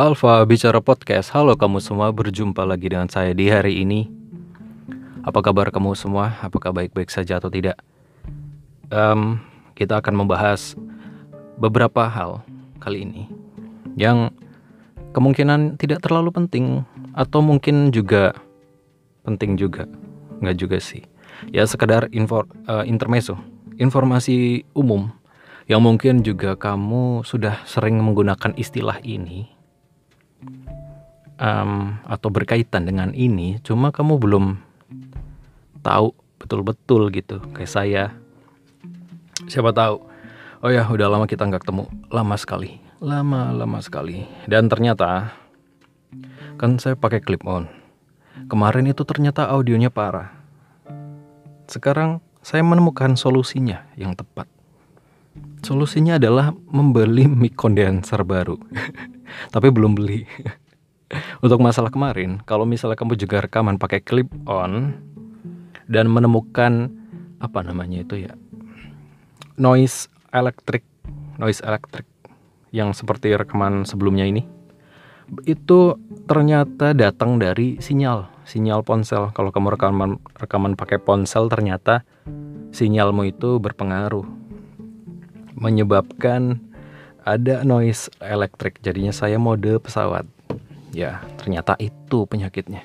Alfa 0.00 0.40
Bicara 0.48 0.80
Podcast. 0.80 1.28
Halo 1.36 1.60
kamu 1.60 1.76
semua, 1.76 2.08
berjumpa 2.08 2.64
lagi 2.64 2.88
dengan 2.88 3.04
saya 3.12 3.36
di 3.36 3.52
hari 3.52 3.84
ini. 3.84 4.08
Apa 5.28 5.44
kabar 5.44 5.68
kamu 5.68 5.92
semua? 5.92 6.40
Apakah 6.40 6.72
baik-baik 6.72 7.12
saja 7.12 7.36
atau 7.36 7.52
tidak? 7.52 7.76
Em, 8.88 9.36
kita 9.76 10.00
akan 10.00 10.24
membahas 10.24 10.72
beberapa 11.60 12.08
hal 12.08 12.40
kali 12.80 13.04
ini 13.04 13.28
yang 13.92 14.32
kemungkinan 15.12 15.76
tidak 15.76 16.00
terlalu 16.00 16.32
penting 16.32 16.80
atau 17.12 17.44
mungkin 17.44 17.92
juga 17.92 18.32
penting 19.28 19.60
juga. 19.60 19.84
Nggak 20.40 20.56
juga 20.56 20.80
sih. 20.80 21.04
Ya 21.52 21.68
sekedar 21.68 22.08
info, 22.16 22.48
intermezzo, 22.88 23.36
informasi 23.76 24.64
umum 24.72 25.12
yang 25.68 25.84
mungkin 25.84 26.24
juga 26.24 26.56
kamu 26.56 27.20
sudah 27.20 27.60
sering 27.68 28.00
menggunakan 28.00 28.56
istilah 28.56 28.96
ini 29.04 29.59
um, 31.40 31.96
atau 32.04 32.28
berkaitan 32.28 32.84
dengan 32.84 33.10
ini, 33.16 33.58
cuma 33.64 33.90
kamu 33.90 34.20
belum 34.20 34.44
tahu 35.80 36.12
betul-betul 36.40 37.08
gitu 37.12 37.40
kayak 37.56 37.72
saya. 37.72 38.04
Siapa 39.48 39.72
tahu? 39.72 40.04
Oh 40.60 40.68
ya, 40.68 40.84
udah 40.84 41.08
lama 41.08 41.24
kita 41.24 41.48
nggak 41.48 41.64
ketemu, 41.64 41.88
lama 42.12 42.36
sekali, 42.36 42.76
lama 43.00 43.48
lama 43.56 43.80
sekali. 43.80 44.28
Dan 44.44 44.68
ternyata 44.68 45.32
kan 46.60 46.76
saya 46.76 46.92
pakai 46.96 47.24
clip 47.24 47.40
on. 47.48 47.64
Kemarin 48.52 48.88
itu 48.88 49.04
ternyata 49.08 49.48
audionya 49.48 49.88
parah. 49.88 50.32
Sekarang 51.64 52.20
saya 52.44 52.60
menemukan 52.60 53.16
solusinya 53.16 53.88
yang 53.96 54.12
tepat. 54.12 54.48
Solusinya 55.60 56.16
adalah 56.16 56.52
membeli 56.72 57.28
mic 57.28 57.56
condenser 57.56 58.24
baru. 58.24 58.56
Tapi 59.50 59.68
belum 59.70 59.94
beli. 59.94 60.26
Untuk 61.44 61.58
masalah 61.58 61.90
kemarin, 61.90 62.38
kalau 62.46 62.62
misalnya 62.62 62.94
kamu 62.94 63.18
juga 63.18 63.42
rekaman 63.42 63.82
pakai 63.82 63.98
clip 63.98 64.30
on 64.46 64.94
dan 65.90 66.06
menemukan 66.06 66.94
apa 67.42 67.64
namanya 67.66 68.04
itu 68.04 68.28
ya 68.28 68.32
noise 69.56 70.06
electric 70.30 70.86
noise 71.40 71.58
electric 71.66 72.06
yang 72.70 72.94
seperti 72.94 73.34
rekaman 73.34 73.82
sebelumnya 73.82 74.28
ini 74.28 74.46
itu 75.48 75.98
ternyata 76.30 76.94
datang 76.94 77.42
dari 77.42 77.80
sinyal 77.82 78.30
sinyal 78.46 78.86
ponsel 78.86 79.34
kalau 79.34 79.50
kamu 79.50 79.74
rekaman 79.74 80.10
rekaman 80.38 80.78
pakai 80.78 81.02
ponsel 81.02 81.50
ternyata 81.50 82.06
sinyalmu 82.70 83.26
itu 83.26 83.58
berpengaruh 83.58 84.26
menyebabkan 85.58 86.62
ada 87.30 87.62
noise 87.62 88.10
elektrik 88.18 88.82
jadinya 88.82 89.14
saya 89.14 89.38
mode 89.38 89.78
pesawat. 89.78 90.26
Ya 90.90 91.22
ternyata 91.38 91.78
itu 91.78 92.26
penyakitnya. 92.26 92.82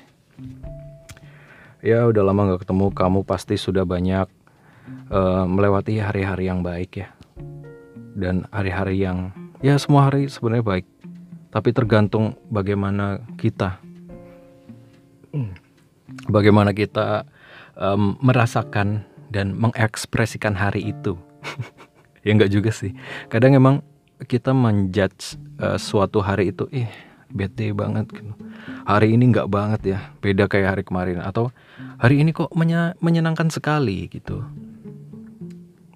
Ya 1.82 2.06
udah 2.06 2.22
lama 2.22 2.54
nggak 2.54 2.62
ketemu 2.62 2.86
kamu 2.94 3.20
pasti 3.26 3.58
sudah 3.58 3.82
banyak 3.82 4.30
uh, 5.10 5.44
melewati 5.50 5.98
hari-hari 5.98 6.46
yang 6.46 6.62
baik 6.62 7.02
ya. 7.02 7.08
Dan 8.14 8.46
hari-hari 8.54 9.02
yang 9.02 9.34
ya 9.58 9.74
semua 9.82 10.06
hari 10.06 10.30
sebenarnya 10.30 10.62
baik. 10.62 10.86
Tapi 11.50 11.68
tergantung 11.74 12.38
bagaimana 12.46 13.26
kita 13.34 13.82
bagaimana 16.30 16.70
kita 16.70 17.26
um, 17.74 18.14
merasakan 18.22 19.02
dan 19.34 19.58
mengekspresikan 19.58 20.54
hari 20.54 20.94
itu. 20.94 21.18
Ya 22.26 22.34
enggak 22.34 22.50
juga 22.50 22.74
sih. 22.74 22.90
Kadang 23.30 23.54
emang 23.54 23.86
kita 24.24 24.56
menjudge 24.56 25.36
uh, 25.60 25.76
suatu 25.76 26.24
hari 26.24 26.56
itu 26.56 26.64
ih 26.72 26.88
bete 27.28 27.68
banget 27.76 28.08
gitu. 28.08 28.32
Hari 28.88 29.12
ini 29.12 29.28
nggak 29.34 29.50
banget 29.50 29.80
ya 29.84 29.98
beda 30.24 30.48
kayak 30.48 30.78
hari 30.78 30.82
kemarin. 30.86 31.20
Atau 31.20 31.52
hari 32.00 32.24
ini 32.24 32.32
kok 32.32 32.48
menye 32.56 32.96
menyenangkan 33.04 33.52
sekali 33.52 34.08
gitu. 34.08 34.40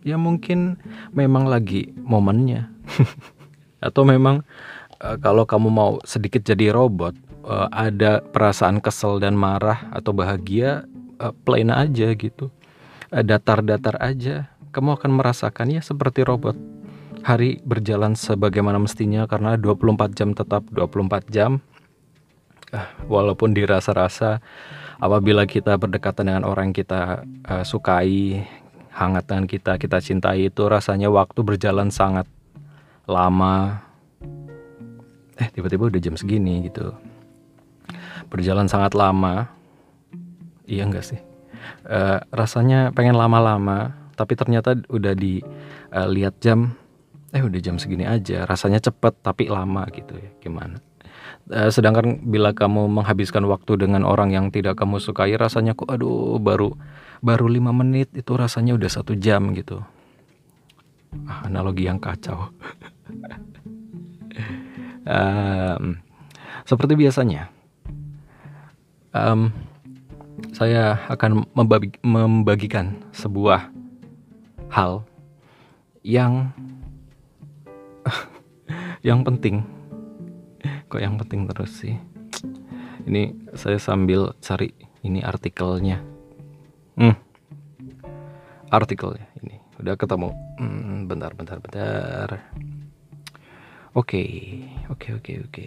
Ya 0.05 0.21
mungkin 0.21 0.77
memang 1.17 1.49
lagi 1.49 1.97
momennya. 2.05 2.69
Atau 3.87 4.05
memang 4.05 4.45
uh, 5.01 5.17
kalau 5.17 5.49
kamu 5.49 5.69
mau 5.73 5.97
sedikit 6.05 6.45
jadi 6.45 6.77
robot 6.77 7.17
uh, 7.49 7.73
ada 7.73 8.21
perasaan 8.21 8.85
kesel 8.85 9.17
dan 9.17 9.33
marah 9.33 9.89
atau 9.97 10.13
bahagia 10.13 10.85
uh, 11.17 11.33
plain 11.49 11.73
aja 11.73 12.13
gitu. 12.13 12.53
Datar-datar 13.11 13.99
aja. 13.99 14.47
Kamu 14.71 14.95
akan 14.95 15.19
merasakannya 15.19 15.83
seperti 15.83 16.23
robot. 16.23 16.55
Hari 17.21 17.61
berjalan 17.69 18.17
sebagaimana 18.17 18.81
mestinya 18.81 19.29
karena 19.29 19.61
24 19.61 20.17
jam 20.17 20.33
tetap 20.33 20.65
24 20.73 21.29
jam. 21.29 21.61
Uh, 22.71 22.87
walaupun 23.11 23.51
dirasa-rasa 23.51 24.39
apabila 25.03 25.43
kita 25.43 25.75
berdekatan 25.75 26.31
dengan 26.31 26.47
orang 26.47 26.71
yang 26.71 26.79
kita 26.81 27.27
uh, 27.51 27.67
sukai, 27.67 28.47
hangat 28.95 29.27
dengan 29.27 29.45
kita, 29.51 29.75
kita 29.75 29.99
cintai 29.99 30.49
itu 30.49 30.65
rasanya 30.71 31.11
waktu 31.11 31.43
berjalan 31.43 31.91
sangat 31.91 32.31
lama. 33.11 33.85
Eh, 35.37 35.49
tiba-tiba 35.51 35.91
udah 35.91 36.01
jam 36.01 36.15
segini 36.15 36.71
gitu. 36.71 36.95
Berjalan 38.31 38.71
sangat 38.71 38.95
lama. 38.95 39.51
Iya 40.65 40.87
enggak 40.87 41.05
sih? 41.05 41.21
Uh, 41.85 42.23
rasanya 42.31 42.95
pengen 42.95 43.19
lama-lama 43.19 43.99
tapi 44.21 44.37
ternyata 44.37 44.77
udah 44.93 45.17
dilihat 45.17 46.35
uh, 46.37 46.43
jam 46.45 46.80
eh 47.31 47.43
udah 47.43 47.61
jam 47.63 47.79
segini 47.79 48.07
aja 48.07 48.43
rasanya 48.47 48.83
cepet 48.83 49.23
tapi 49.23 49.47
lama 49.47 49.87
gitu 49.95 50.19
ya 50.19 50.31
gimana? 50.43 50.83
Uh, 51.51 51.71
sedangkan 51.71 52.23
bila 52.27 52.55
kamu 52.55 52.91
menghabiskan 52.91 53.47
waktu 53.47 53.79
dengan 53.79 54.03
orang 54.07 54.35
yang 54.35 54.51
tidak 54.51 54.79
kamu 54.79 54.99
sukai 54.99 55.35
rasanya 55.39 55.75
kok 55.75 55.91
aduh 55.91 56.39
baru 56.39 56.75
baru 57.23 57.47
lima 57.47 57.71
menit 57.71 58.11
itu 58.15 58.35
rasanya 58.35 58.75
udah 58.75 58.91
satu 58.91 59.15
jam 59.15 59.55
gitu. 59.55 59.83
Ah, 61.27 61.51
analogi 61.51 61.87
yang 61.87 61.99
kacau. 61.99 62.51
Um, 65.01 65.97
seperti 66.69 66.93
biasanya 66.95 67.49
um, 69.15 69.51
saya 70.51 70.99
akan 71.11 71.47
membagi, 71.55 71.95
membagikan 72.03 72.99
sebuah 73.15 73.71
hal 74.71 75.05
yang 76.03 76.55
yang 79.01 79.25
penting. 79.25 79.65
Kok 80.93 81.01
yang 81.01 81.17
penting 81.17 81.49
terus 81.49 81.73
sih? 81.81 81.97
Ini 83.09 83.53
saya 83.57 83.81
sambil 83.81 84.37
cari 84.45 84.77
ini 85.01 85.25
artikelnya. 85.25 86.05
Hmm. 87.01 87.17
Artikelnya 88.69 89.25
ini. 89.41 89.57
Udah 89.81 89.97
ketemu. 89.97 90.37
Hmm, 90.61 91.09
bentar 91.09 91.33
bentar 91.33 91.57
bentar. 91.57 92.29
Oke 93.97 94.23
oke 94.93 95.17
oke 95.17 95.33
oke. 95.49 95.67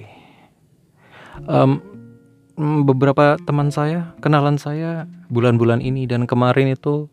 Beberapa 2.86 3.42
teman 3.42 3.74
saya 3.74 4.14
kenalan 4.22 4.62
saya 4.62 5.10
bulan-bulan 5.34 5.82
ini 5.82 6.06
dan 6.06 6.30
kemarin 6.30 6.70
itu 6.78 7.10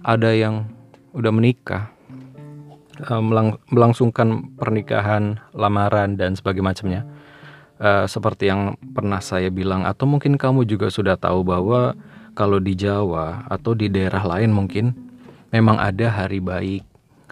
ada 0.00 0.32
yang 0.32 0.72
udah 1.12 1.28
menikah 1.28 1.92
uh, 3.04 3.22
melang 3.22 3.60
melangsungkan 3.68 4.56
pernikahan 4.56 5.40
lamaran 5.52 6.16
dan 6.16 6.36
sebagainya 6.36 6.68
macamnya. 6.72 7.02
Uh, 7.76 8.08
seperti 8.08 8.48
yang 8.48 8.72
pernah 8.96 9.20
saya 9.20 9.52
bilang 9.52 9.84
atau 9.84 10.08
mungkin 10.08 10.40
kamu 10.40 10.64
juga 10.64 10.88
sudah 10.88 11.20
tahu 11.20 11.44
bahwa 11.44 11.92
kalau 12.32 12.56
di 12.56 12.72
Jawa 12.72 13.44
atau 13.52 13.76
di 13.76 13.92
daerah 13.92 14.24
lain 14.24 14.48
mungkin 14.48 14.96
memang 15.52 15.76
ada 15.76 16.08
hari 16.08 16.40
baik 16.40 16.84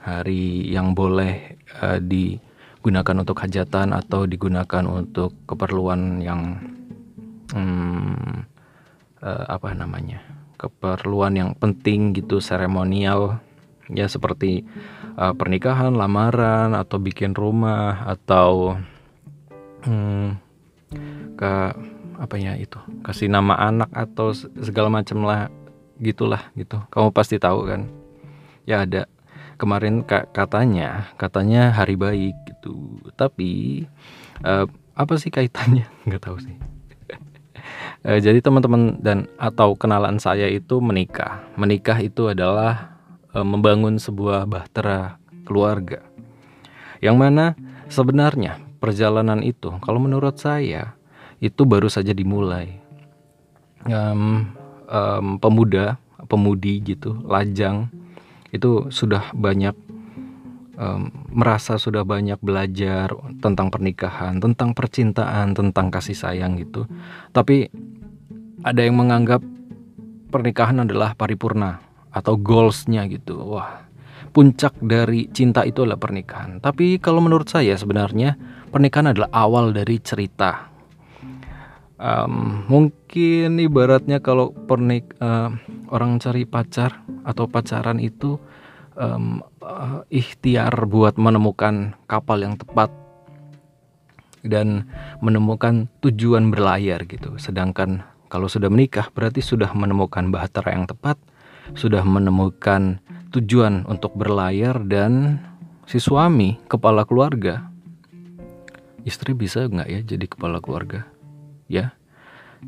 hari 0.04 0.68
yang 0.68 0.92
boleh 0.92 1.56
uh, 1.80 1.96
digunakan 1.96 3.16
untuk 3.24 3.40
hajatan 3.40 3.96
atau 3.96 4.28
digunakan 4.28 4.84
untuk 4.84 5.32
keperluan 5.48 6.20
yang 6.20 6.60
hmm, 7.56 8.44
uh, 9.24 9.44
apa 9.48 9.72
namanya 9.72 10.20
keperluan 10.60 11.40
yang 11.40 11.50
penting 11.56 12.12
gitu 12.12 12.40
seremonial 12.40 13.40
ya 13.92 14.08
seperti 14.08 14.64
uh, 15.18 15.36
pernikahan, 15.36 15.92
lamaran 15.92 16.72
atau 16.72 16.96
bikin 16.96 17.36
rumah 17.36 18.04
atau 18.08 18.78
hmm, 19.84 20.28
ke 21.36 21.52
apa 22.14 22.34
ya 22.38 22.54
itu 22.54 22.78
kasih 23.02 23.26
nama 23.26 23.58
anak 23.58 23.90
atau 23.90 24.30
segala 24.62 24.88
macam 24.88 25.26
lah 25.26 25.50
gitulah 25.98 26.50
gitu. 26.58 26.80
Kamu 26.90 27.10
pasti 27.14 27.38
tahu 27.38 27.68
kan? 27.68 27.90
Ya 28.64 28.82
ada. 28.86 29.06
Kemarin 29.54 30.02
katanya 30.06 31.14
katanya 31.14 31.70
hari 31.70 31.94
baik 31.94 32.34
gitu. 32.50 32.98
Tapi 33.14 33.84
uh, 34.42 34.66
apa 34.94 35.14
sih 35.18 35.30
kaitannya? 35.30 35.86
Nggak 36.06 36.22
tahu 36.22 36.38
sih. 36.42 36.56
Uh, 38.04 38.20
jadi 38.20 38.42
teman-teman 38.44 39.00
dan 39.00 39.30
atau 39.38 39.72
kenalan 39.78 40.18
saya 40.18 40.50
itu 40.50 40.82
menikah. 40.82 41.40
Menikah 41.54 42.02
itu 42.02 42.28
adalah 42.30 42.93
membangun 43.42 43.98
sebuah 43.98 44.46
bahtera 44.46 45.18
keluarga. 45.42 46.06
Yang 47.02 47.16
mana 47.18 47.44
sebenarnya 47.90 48.62
perjalanan 48.78 49.42
itu, 49.42 49.74
kalau 49.82 49.98
menurut 49.98 50.38
saya 50.38 50.94
itu 51.42 51.66
baru 51.66 51.90
saja 51.90 52.14
dimulai. 52.14 52.80
Um, 53.84 54.48
um, 54.88 55.36
pemuda, 55.36 56.00
pemudi 56.24 56.80
gitu, 56.80 57.20
lajang 57.28 57.92
itu 58.48 58.88
sudah 58.88 59.28
banyak 59.36 59.76
um, 60.80 61.12
merasa 61.28 61.76
sudah 61.76 62.00
banyak 62.06 62.40
belajar 62.40 63.12
tentang 63.44 63.68
pernikahan, 63.68 64.40
tentang 64.40 64.72
percintaan, 64.72 65.52
tentang 65.52 65.92
kasih 65.92 66.16
sayang 66.16 66.56
gitu. 66.56 66.88
Tapi 67.36 67.68
ada 68.64 68.80
yang 68.80 68.96
menganggap 68.96 69.44
pernikahan 70.32 70.80
adalah 70.80 71.12
paripurna 71.12 71.83
atau 72.14 72.38
goalsnya 72.38 73.10
gitu. 73.10 73.36
Wah, 73.42 73.84
puncak 74.30 74.78
dari 74.78 75.26
cinta 75.34 75.66
itu 75.66 75.82
adalah 75.82 75.98
pernikahan. 75.98 76.62
Tapi 76.62 77.02
kalau 77.02 77.18
menurut 77.18 77.50
saya 77.50 77.74
sebenarnya 77.74 78.38
pernikahan 78.70 79.10
adalah 79.10 79.30
awal 79.34 79.74
dari 79.74 79.98
cerita. 79.98 80.70
Um, 81.94 82.66
mungkin 82.66 83.62
ibaratnya 83.62 84.18
kalau 84.18 84.50
pernik 84.50 85.14
uh, 85.22 85.54
orang 85.94 86.18
cari 86.18 86.42
pacar 86.42 87.06
atau 87.22 87.46
pacaran 87.46 88.02
itu 88.02 88.34
um, 88.98 89.42
uh, 89.62 90.02
ikhtiar 90.10 90.74
buat 90.90 91.14
menemukan 91.14 91.94
kapal 92.10 92.42
yang 92.42 92.58
tepat 92.58 92.90
dan 94.44 94.90
menemukan 95.22 95.88
tujuan 96.04 96.50
berlayar 96.52 97.06
gitu. 97.08 97.38
Sedangkan 97.40 98.04
kalau 98.28 98.50
sudah 98.50 98.68
menikah 98.68 99.08
berarti 99.14 99.40
sudah 99.40 99.70
menemukan 99.72 100.28
bahtera 100.34 100.74
yang 100.74 100.90
tepat, 100.90 101.16
sudah 101.72 102.04
menemukan 102.04 103.00
tujuan 103.32 103.88
untuk 103.88 104.12
berlayar 104.12 104.84
dan 104.84 105.40
si 105.88 105.96
suami 105.96 106.60
kepala 106.68 107.08
keluarga. 107.08 107.72
Istri 109.04 109.32
bisa 109.32 109.64
nggak 109.68 109.88
ya 109.88 110.00
jadi 110.04 110.26
kepala 110.28 110.60
keluarga? 110.60 111.08
Ya, 111.68 111.96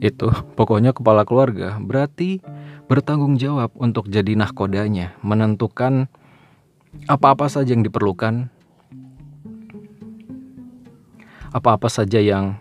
itu 0.00 0.28
pokoknya 0.58 0.96
kepala 0.96 1.28
keluarga 1.28 1.76
berarti 1.80 2.40
bertanggung 2.88 3.36
jawab 3.36 3.72
untuk 3.76 4.08
jadi 4.08 4.36
nahkodanya, 4.36 5.16
menentukan 5.24 6.08
apa-apa 7.08 7.48
saja 7.48 7.76
yang 7.76 7.84
diperlukan, 7.84 8.48
apa-apa 11.52 11.88
saja 11.88 12.20
yang 12.20 12.60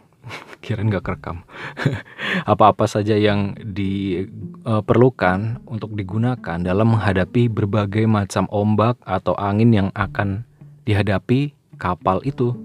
kira 0.65 0.81
nggak 0.81 1.05
kerekam. 1.05 1.45
Apa-apa 2.51 2.89
saja 2.89 3.13
yang 3.13 3.53
diperlukan 3.61 5.61
untuk 5.69 5.93
digunakan 5.93 6.57
dalam 6.57 6.97
menghadapi 6.97 7.45
berbagai 7.53 8.09
macam 8.09 8.49
ombak 8.49 8.97
atau 9.05 9.37
angin 9.37 9.69
yang 9.69 9.89
akan 9.93 10.41
dihadapi 10.89 11.53
kapal 11.77 12.25
itu 12.25 12.57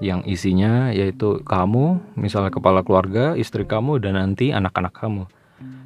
yang 0.00 0.24
isinya 0.24 0.90
yaitu 0.90 1.44
kamu, 1.44 2.00
misalnya 2.16 2.50
kepala 2.50 2.80
keluarga, 2.82 3.36
istri 3.36 3.68
kamu 3.68 4.00
dan 4.00 4.16
nanti 4.16 4.50
anak-anak 4.50 4.96
kamu. 4.96 5.28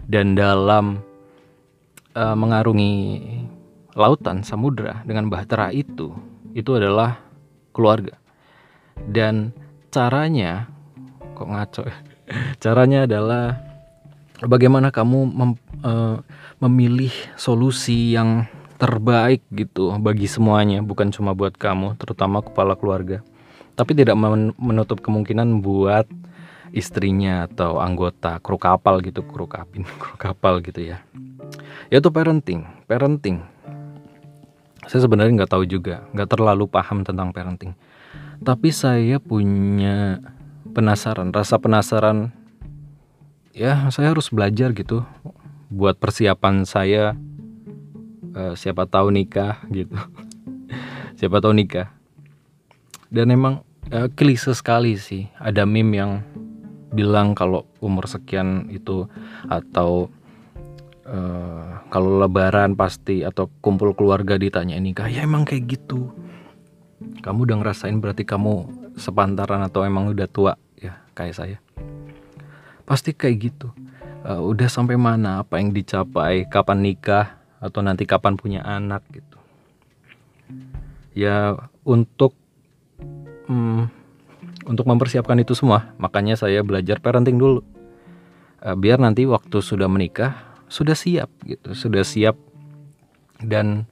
Dan 0.07 0.39
dalam 0.39 1.03
uh, 2.17 2.37
mengarungi 2.39 3.21
lautan 3.93 4.41
samudra 4.41 5.05
dengan 5.05 5.29
bahtera 5.29 5.69
itu, 5.75 6.17
itu 6.57 6.71
adalah 6.73 7.21
keluarga. 7.77 8.17
Dan 8.97 9.53
caranya 9.93 10.76
kok 11.37 11.49
ngaco 11.53 11.83
ya? 11.85 11.97
Caranya 12.65 13.05
adalah 13.05 13.61
bagaimana 14.41 14.89
kamu 14.89 15.19
mem, 15.29 15.53
uh, 15.85 16.25
memilih 16.61 17.13
solusi 17.37 18.17
yang 18.17 18.49
terbaik 18.77 19.41
gitu 19.57 19.89
bagi 19.97 20.29
semuanya 20.29 20.85
bukan 20.85 21.09
cuma 21.09 21.33
buat 21.33 21.57
kamu 21.57 21.97
terutama 22.01 22.41
kepala 22.41 22.77
keluarga. 22.77 23.21
Tapi 23.77 23.93
tidak 23.93 24.17
menutup 24.57 25.05
kemungkinan 25.05 25.61
buat 25.61 26.09
istrinya 26.73 27.45
atau 27.49 27.79
anggota 27.81 28.41
kru 28.41 28.57
kapal 28.57 29.05
gitu 29.05 29.21
kru 29.25 29.45
kabin 29.49 29.85
kru 30.03 30.17
kapal 30.17 30.65
gitu 30.65 30.81
ya. 30.93 31.05
Yaitu 31.93 32.09
parenting 32.09 32.65
parenting. 32.89 33.43
Saya 34.87 35.03
sebenarnya 35.03 35.43
nggak 35.43 35.53
tahu 35.53 35.65
juga 35.67 36.07
nggak 36.15 36.31
terlalu 36.31 36.65
paham 36.71 37.03
tentang 37.03 37.35
parenting. 37.35 37.75
Tapi 38.41 38.69
saya 38.71 39.17
punya 39.17 40.21
penasaran, 40.77 41.33
rasa 41.33 41.57
penasaran. 41.57 42.37
Ya, 43.57 43.89
saya 43.89 44.13
harus 44.13 44.29
belajar 44.29 44.77
gitu 44.77 45.01
buat 45.73 45.97
persiapan 45.97 46.69
saya 46.69 47.17
uh, 48.37 48.53
siapa 48.53 48.85
tahu 48.85 49.09
nikah 49.09 49.65
gitu. 49.73 49.97
siapa 51.19 51.41
tahu 51.41 51.57
nikah. 51.57 51.89
Dan 53.09 53.33
emang 53.33 53.65
uh, 53.89 54.13
klise 54.13 54.53
sekali 54.53 55.01
sih. 55.01 55.33
Ada 55.41 55.65
meme 55.65 55.97
yang 55.97 56.13
bilang 56.93 57.33
kalau 57.33 57.65
umur 57.81 58.05
sekian 58.05 58.69
itu 58.69 59.09
atau 59.49 60.13
uh, 61.09 61.83
kalau 61.89 62.21
lebaran 62.21 62.77
pasti 62.77 63.25
atau 63.25 63.49
kumpul 63.61 63.93
keluarga 63.93 64.39
ditanya 64.39 64.79
nikah 64.79 65.11
ya 65.11 65.27
emang 65.27 65.45
kayak 65.45 65.67
gitu 65.77 66.15
kamu 67.21 67.45
udah 67.51 67.57
ngerasain 67.61 67.99
berarti 68.01 68.25
kamu 68.25 68.71
sepantaran 68.97 69.61
atau 69.61 69.85
emang 69.85 70.09
udah 70.09 70.29
tua 70.31 70.57
kayak 71.17 71.35
saya. 71.35 71.59
Pasti 72.85 73.17
kayak 73.17 73.37
gitu. 73.41 73.73
Uh, 74.27 74.45
udah 74.45 74.69
sampai 74.69 75.01
mana 75.01 75.41
apa 75.41 75.57
yang 75.57 75.73
dicapai 75.73 76.45
kapan 76.53 76.85
nikah 76.85 77.41
atau 77.57 77.81
nanti 77.81 78.05
kapan 78.05 78.37
punya 78.37 78.61
anak 78.61 79.01
gitu. 79.09 79.39
Ya 81.17 81.57
untuk 81.89 82.37
hmm, 83.49 83.89
untuk 84.69 84.85
mempersiapkan 84.85 85.41
itu 85.41 85.57
semua 85.57 85.97
makanya 85.97 86.37
saya 86.37 86.61
belajar 86.61 87.01
parenting 87.01 87.41
dulu. 87.41 87.65
Uh, 88.61 88.77
biar 88.77 89.01
nanti 89.01 89.25
waktu 89.25 89.65
sudah 89.65 89.89
menikah 89.89 90.37
sudah 90.69 90.95
siap 90.99 91.33
gitu. 91.49 91.73
Sudah 91.73 92.05
siap 92.05 92.37
dan 93.41 93.89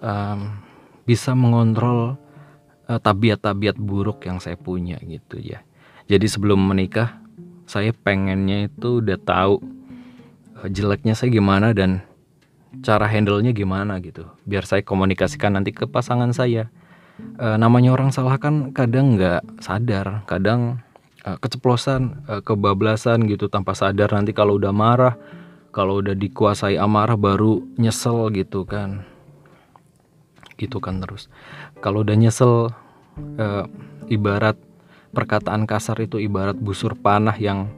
um, 0.00 0.54
bisa 1.04 1.34
mengontrol 1.34 2.14
uh, 2.86 3.00
tabiat-tabiat 3.00 3.76
buruk 3.76 4.24
yang 4.24 4.38
saya 4.38 4.54
punya 4.54 5.00
gitu 5.02 5.40
ya 5.40 5.67
jadi 6.08 6.24
sebelum 6.24 6.56
menikah, 6.56 7.20
saya 7.68 7.92
pengennya 7.92 8.72
itu 8.72 9.04
udah 9.04 9.20
tahu 9.20 9.60
eh, 10.64 10.68
jeleknya 10.72 11.12
saya 11.12 11.28
gimana 11.28 11.76
dan 11.76 12.08
cara 12.80 13.08
handle-nya 13.08 13.52
gimana 13.52 14.00
gitu. 14.00 14.28
Biar 14.44 14.64
saya 14.64 14.84
komunikasikan 14.84 15.56
nanti 15.56 15.72
ke 15.72 15.88
pasangan 15.88 16.32
saya. 16.36 16.68
E, 17.18 17.46
namanya 17.58 17.96
orang 17.96 18.14
salah 18.14 18.38
kan 18.38 18.70
kadang 18.70 19.18
nggak 19.18 19.42
sadar, 19.64 20.22
kadang 20.28 20.84
e, 21.24 21.34
keceplosan, 21.40 22.22
e, 22.28 22.32
kebablasan 22.44 23.26
gitu 23.26 23.50
tanpa 23.50 23.74
sadar 23.74 24.12
nanti 24.14 24.36
kalau 24.36 24.60
udah 24.60 24.70
marah, 24.70 25.16
kalau 25.74 25.98
udah 26.04 26.14
dikuasai 26.14 26.78
amarah 26.78 27.18
baru 27.18 27.64
nyesel 27.80 28.30
gitu 28.36 28.68
kan. 28.68 29.02
Gitu 30.60 30.78
kan 30.78 31.00
terus. 31.02 31.32
Kalau 31.80 32.04
udah 32.04 32.14
nyesel 32.14 32.70
e, 33.40 33.46
ibarat 34.12 34.60
perkataan 35.12 35.64
kasar 35.64 35.98
itu 36.04 36.20
ibarat 36.20 36.56
busur 36.58 36.94
panah 36.98 37.36
yang 37.36 37.68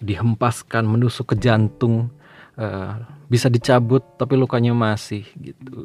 dihempaskan 0.00 0.84
menusuk 0.84 1.32
ke 1.32 1.36
jantung 1.40 2.12
uh, 2.60 3.00
bisa 3.32 3.48
dicabut 3.48 4.04
tapi 4.20 4.36
lukanya 4.36 4.72
masih 4.76 5.24
gitu. 5.40 5.84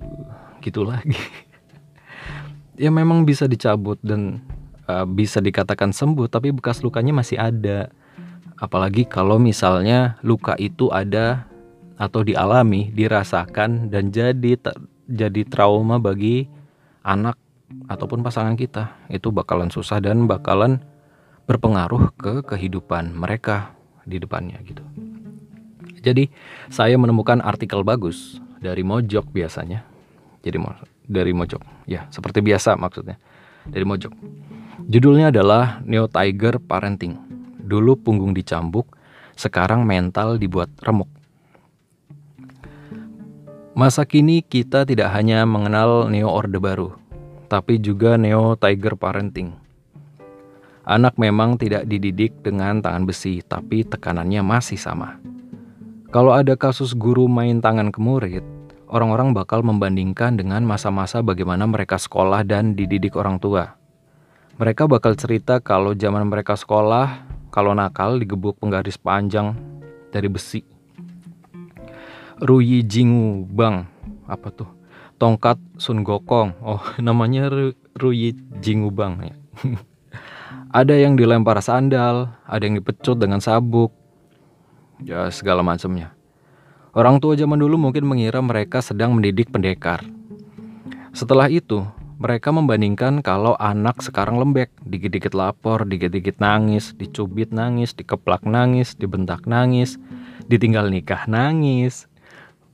Gitu 0.63 0.81
lagi. 0.83 1.17
Ya 2.79 2.89
memang 2.89 3.29
bisa 3.29 3.45
dicabut 3.45 4.01
dan 4.01 4.41
uh, 4.89 5.05
bisa 5.05 5.37
dikatakan 5.37 5.93
sembuh 5.93 6.25
tapi 6.25 6.49
bekas 6.49 6.81
lukanya 6.81 7.13
masih 7.13 7.37
ada. 7.37 7.93
Apalagi 8.57 9.05
kalau 9.05 9.37
misalnya 9.37 10.17
luka 10.25 10.57
itu 10.57 10.89
ada 10.89 11.45
atau 12.01 12.25
dialami 12.25 12.89
dirasakan 12.89 13.93
dan 13.93 14.09
jadi 14.09 14.57
jadi 15.05 15.41
trauma 15.45 16.01
bagi 16.01 16.49
anak 17.05 17.37
ataupun 17.87 18.23
pasangan 18.23 18.55
kita 18.55 18.95
itu 19.11 19.29
bakalan 19.29 19.71
susah 19.71 19.99
dan 19.99 20.25
bakalan 20.27 20.79
berpengaruh 21.45 22.13
ke 22.15 22.33
kehidupan 22.47 23.11
mereka 23.11 23.75
di 24.07 24.17
depannya 24.17 24.57
gitu. 24.63 24.83
Jadi 26.01 26.31
saya 26.71 26.97
menemukan 26.97 27.43
artikel 27.43 27.85
bagus 27.85 28.41
dari 28.57 28.81
Mojok 28.81 29.29
biasanya. 29.29 29.85
Jadi 30.41 30.57
dari 31.05 31.35
Mojok, 31.35 31.85
ya 31.85 32.09
seperti 32.09 32.41
biasa 32.41 32.73
maksudnya 32.79 33.21
dari 33.69 33.85
Mojok. 33.85 34.13
Judulnya 34.89 35.29
adalah 35.29 35.83
Neo 35.85 36.09
Tiger 36.09 36.57
Parenting. 36.57 37.19
Dulu 37.61 37.93
punggung 38.01 38.33
dicambuk, 38.33 38.89
sekarang 39.37 39.85
mental 39.85 40.41
dibuat 40.41 40.73
remuk. 40.81 41.07
Masa 43.77 44.03
kini 44.03 44.43
kita 44.43 44.83
tidak 44.83 45.13
hanya 45.15 45.47
mengenal 45.47 46.11
Neo 46.11 46.27
Orde 46.27 46.59
Baru, 46.59 46.97
tapi 47.51 47.83
juga 47.83 48.15
neo 48.15 48.55
tiger 48.55 48.95
parenting. 48.95 49.51
Anak 50.87 51.19
memang 51.19 51.59
tidak 51.59 51.83
dididik 51.83 52.39
dengan 52.39 52.79
tangan 52.79 53.03
besi, 53.03 53.43
tapi 53.43 53.83
tekanannya 53.83 54.39
masih 54.39 54.79
sama. 54.79 55.19
Kalau 56.15 56.31
ada 56.31 56.55
kasus 56.55 56.95
guru 56.95 57.27
main 57.27 57.59
tangan 57.59 57.91
ke 57.91 57.99
murid, 57.99 58.43
orang-orang 58.87 59.35
bakal 59.35 59.67
membandingkan 59.67 60.39
dengan 60.39 60.63
masa-masa 60.63 61.19
bagaimana 61.19 61.67
mereka 61.67 61.99
sekolah 61.99 62.47
dan 62.47 62.71
dididik 62.71 63.19
orang 63.19 63.35
tua. 63.35 63.75
Mereka 64.55 64.87
bakal 64.87 65.19
cerita 65.19 65.59
kalau 65.59 65.91
zaman 65.91 66.31
mereka 66.31 66.55
sekolah, 66.55 67.27
kalau 67.51 67.75
nakal 67.75 68.15
digebuk 68.15 68.55
penggaris 68.63 68.95
panjang 68.95 69.59
dari 70.09 70.31
besi. 70.31 70.63
Ruyi 72.41 72.81
Jingu 72.81 73.43
Bang, 73.45 73.85
apa 74.25 74.49
tuh? 74.49 74.80
Tongkat 75.21 75.61
Sun 75.77 76.01
Gokong. 76.01 76.57
Oh, 76.65 76.81
namanya 77.05 77.45
Ruyi 77.93 78.33
Jingu 78.57 78.89
Bang 78.89 79.21
ya. 79.21 79.37
ada 80.81 80.97
yang 80.97 81.13
dilempar 81.13 81.61
sandal, 81.61 82.33
ada 82.49 82.63
yang 82.65 82.81
dipecut 82.81 83.21
dengan 83.21 83.37
sabuk. 83.37 83.93
Ya, 85.05 85.29
segala 85.29 85.61
macamnya. 85.61 86.17
Orang 86.97 87.21
tua 87.21 87.37
zaman 87.37 87.61
dulu 87.61 87.77
mungkin 87.77 88.09
mengira 88.09 88.41
mereka 88.41 88.81
sedang 88.81 89.13
mendidik 89.13 89.53
pendekar. 89.53 90.01
Setelah 91.13 91.53
itu, 91.53 91.85
mereka 92.17 92.49
membandingkan 92.49 93.21
kalau 93.21 93.53
anak 93.61 94.01
sekarang 94.01 94.41
lembek, 94.41 94.73
dikit-dikit 94.81 95.37
lapor, 95.37 95.85
dikit-dikit 95.85 96.41
nangis, 96.41 96.97
dicubit 96.97 97.53
nangis, 97.53 97.93
dikeplak 97.93 98.41
nangis, 98.41 98.97
dibentak 98.97 99.45
nangis, 99.45 100.01
ditinggal 100.49 100.89
nikah 100.89 101.29
nangis. 101.29 102.09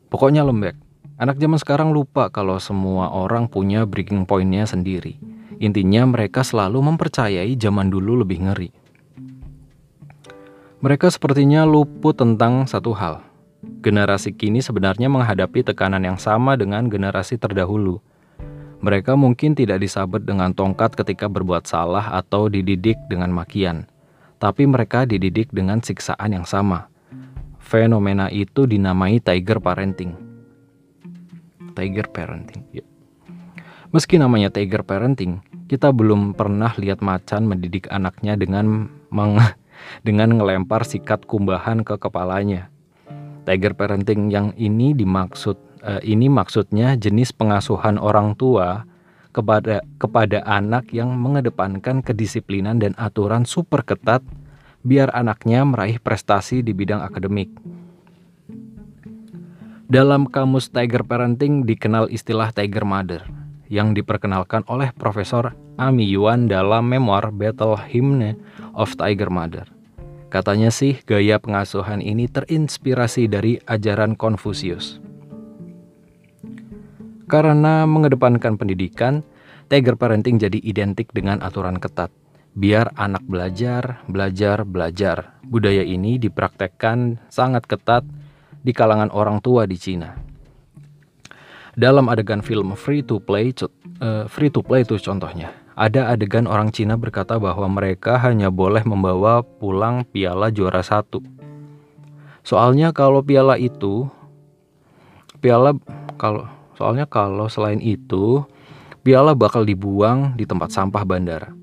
Pokoknya 0.08 0.48
lembek. 0.48 0.87
Anak 1.18 1.42
zaman 1.42 1.58
sekarang 1.58 1.90
lupa 1.94 2.30
kalau 2.30 2.62
semua 2.62 3.10
orang 3.10 3.50
punya 3.50 3.90
breaking 3.90 4.30
pointnya 4.30 4.70
sendiri. 4.70 5.18
Intinya 5.58 6.06
mereka 6.06 6.46
selalu 6.46 6.94
mempercayai 6.94 7.58
zaman 7.58 7.90
dulu 7.90 8.22
lebih 8.22 8.46
ngeri. 8.46 8.70
Mereka 10.78 11.10
sepertinya 11.10 11.66
luput 11.66 12.14
tentang 12.14 12.70
satu 12.70 12.94
hal, 12.94 13.26
Generasi 13.82 14.34
kini 14.38 14.62
sebenarnya 14.62 15.10
menghadapi 15.10 15.66
tekanan 15.66 16.04
yang 16.06 16.20
sama 16.22 16.54
dengan 16.54 16.86
generasi 16.86 17.42
terdahulu. 17.42 17.98
Mereka 18.86 19.18
mungkin 19.18 19.58
tidak 19.58 19.82
disabet 19.82 20.22
dengan 20.22 20.54
tongkat 20.54 20.94
ketika 20.94 21.26
berbuat 21.26 21.66
salah 21.66 22.14
atau 22.14 22.46
dididik 22.46 22.98
dengan 23.10 23.34
makian, 23.34 23.90
tapi 24.38 24.70
mereka 24.70 25.10
dididik 25.10 25.50
dengan 25.50 25.82
siksaan 25.82 26.38
yang 26.38 26.46
sama. 26.46 26.86
Fenomena 27.58 28.30
itu 28.30 28.70
dinamai 28.70 29.18
tiger 29.18 29.58
parenting. 29.58 30.27
Tiger 31.78 32.10
parenting, 32.10 32.66
ya. 32.74 32.82
Meski 33.94 34.18
namanya 34.18 34.50
tiger 34.50 34.82
parenting, 34.82 35.46
kita 35.70 35.94
belum 35.94 36.34
pernah 36.34 36.74
lihat 36.76 37.06
macan 37.06 37.46
mendidik 37.46 37.86
anaknya 37.94 38.34
dengan 38.34 38.90
meng 39.14 39.38
dengan 40.08 40.34
ngelempar 40.42 40.84
sikat 40.84 41.30
kumbahan 41.30 41.86
ke 41.86 42.02
kepalanya 42.02 42.74
Tiger 43.48 43.80
parenting 43.80 44.28
yang 44.28 44.52
ini 44.60 44.92
dimaksud 44.92 45.56
uh, 45.80 46.04
ini 46.04 46.28
maksudnya 46.28 47.00
jenis 47.00 47.32
pengasuhan 47.32 47.96
orang 47.96 48.36
tua 48.36 48.84
kepada 49.32 49.88
kepada 49.96 50.44
anak 50.44 50.92
yang 50.92 51.16
mengedepankan 51.16 52.04
kedisiplinan 52.04 52.76
dan 52.84 52.92
aturan 53.00 53.48
super 53.48 53.88
ketat 53.88 54.20
biar 54.84 55.16
anaknya 55.16 55.64
meraih 55.64 55.96
prestasi 55.96 56.60
di 56.60 56.76
bidang 56.76 57.00
akademik. 57.00 57.48
Dalam 59.88 60.28
kamus 60.28 60.68
Tiger 60.68 61.08
Parenting 61.08 61.64
dikenal 61.64 62.12
istilah 62.12 62.52
Tiger 62.52 62.84
Mother 62.84 63.24
yang 63.72 63.96
diperkenalkan 63.96 64.68
oleh 64.68 64.92
Profesor 64.92 65.56
Ami 65.80 66.04
Yuan 66.12 66.52
dalam 66.52 66.92
memoir 66.92 67.32
Battle 67.32 67.80
Hymn 67.80 68.36
of 68.76 69.00
Tiger 69.00 69.32
Mother. 69.32 69.64
Katanya 70.28 70.76
sih 70.76 71.00
gaya 71.08 71.40
pengasuhan 71.40 72.04
ini 72.04 72.28
terinspirasi 72.28 73.32
dari 73.32 73.64
ajaran 73.64 74.20
Konfusius. 74.20 75.00
Karena 77.32 77.88
mengedepankan 77.88 78.60
pendidikan, 78.60 79.24
Tiger 79.72 79.96
Parenting 79.96 80.36
jadi 80.36 80.60
identik 80.68 81.16
dengan 81.16 81.40
aturan 81.40 81.80
ketat. 81.80 82.12
Biar 82.60 82.92
anak 83.00 83.24
belajar, 83.24 84.04
belajar, 84.12 84.68
belajar. 84.68 85.40
Budaya 85.48 85.88
ini 85.88 86.20
dipraktekkan 86.20 87.24
sangat 87.32 87.72
ketat 87.72 88.04
di 88.68 88.76
kalangan 88.76 89.08
orang 89.16 89.40
tua 89.40 89.64
di 89.64 89.80
Cina. 89.80 90.12
Dalam 91.72 92.12
adegan 92.12 92.44
film 92.44 92.76
Free 92.76 93.00
to 93.00 93.24
Play, 93.24 93.56
uh, 94.04 94.28
Free 94.28 94.52
to 94.52 94.60
Play 94.60 94.84
itu 94.84 95.00
contohnya 95.00 95.56
ada 95.78 96.10
adegan 96.10 96.50
orang 96.50 96.74
Cina 96.74 96.98
berkata 96.98 97.38
bahwa 97.38 97.70
mereka 97.70 98.18
hanya 98.18 98.50
boleh 98.50 98.82
membawa 98.82 99.46
pulang 99.46 100.04
piala 100.04 100.50
juara 100.50 100.82
satu. 100.82 101.22
Soalnya 102.42 102.90
kalau 102.92 103.22
piala 103.22 103.62
itu, 103.62 104.10
piala 105.38 105.78
kalau 106.18 106.50
soalnya 106.74 107.06
kalau 107.06 107.46
selain 107.46 107.78
itu, 107.78 108.42
piala 109.06 109.38
bakal 109.38 109.70
dibuang 109.70 110.34
di 110.34 110.50
tempat 110.50 110.74
sampah 110.74 111.06
bandara. 111.06 111.54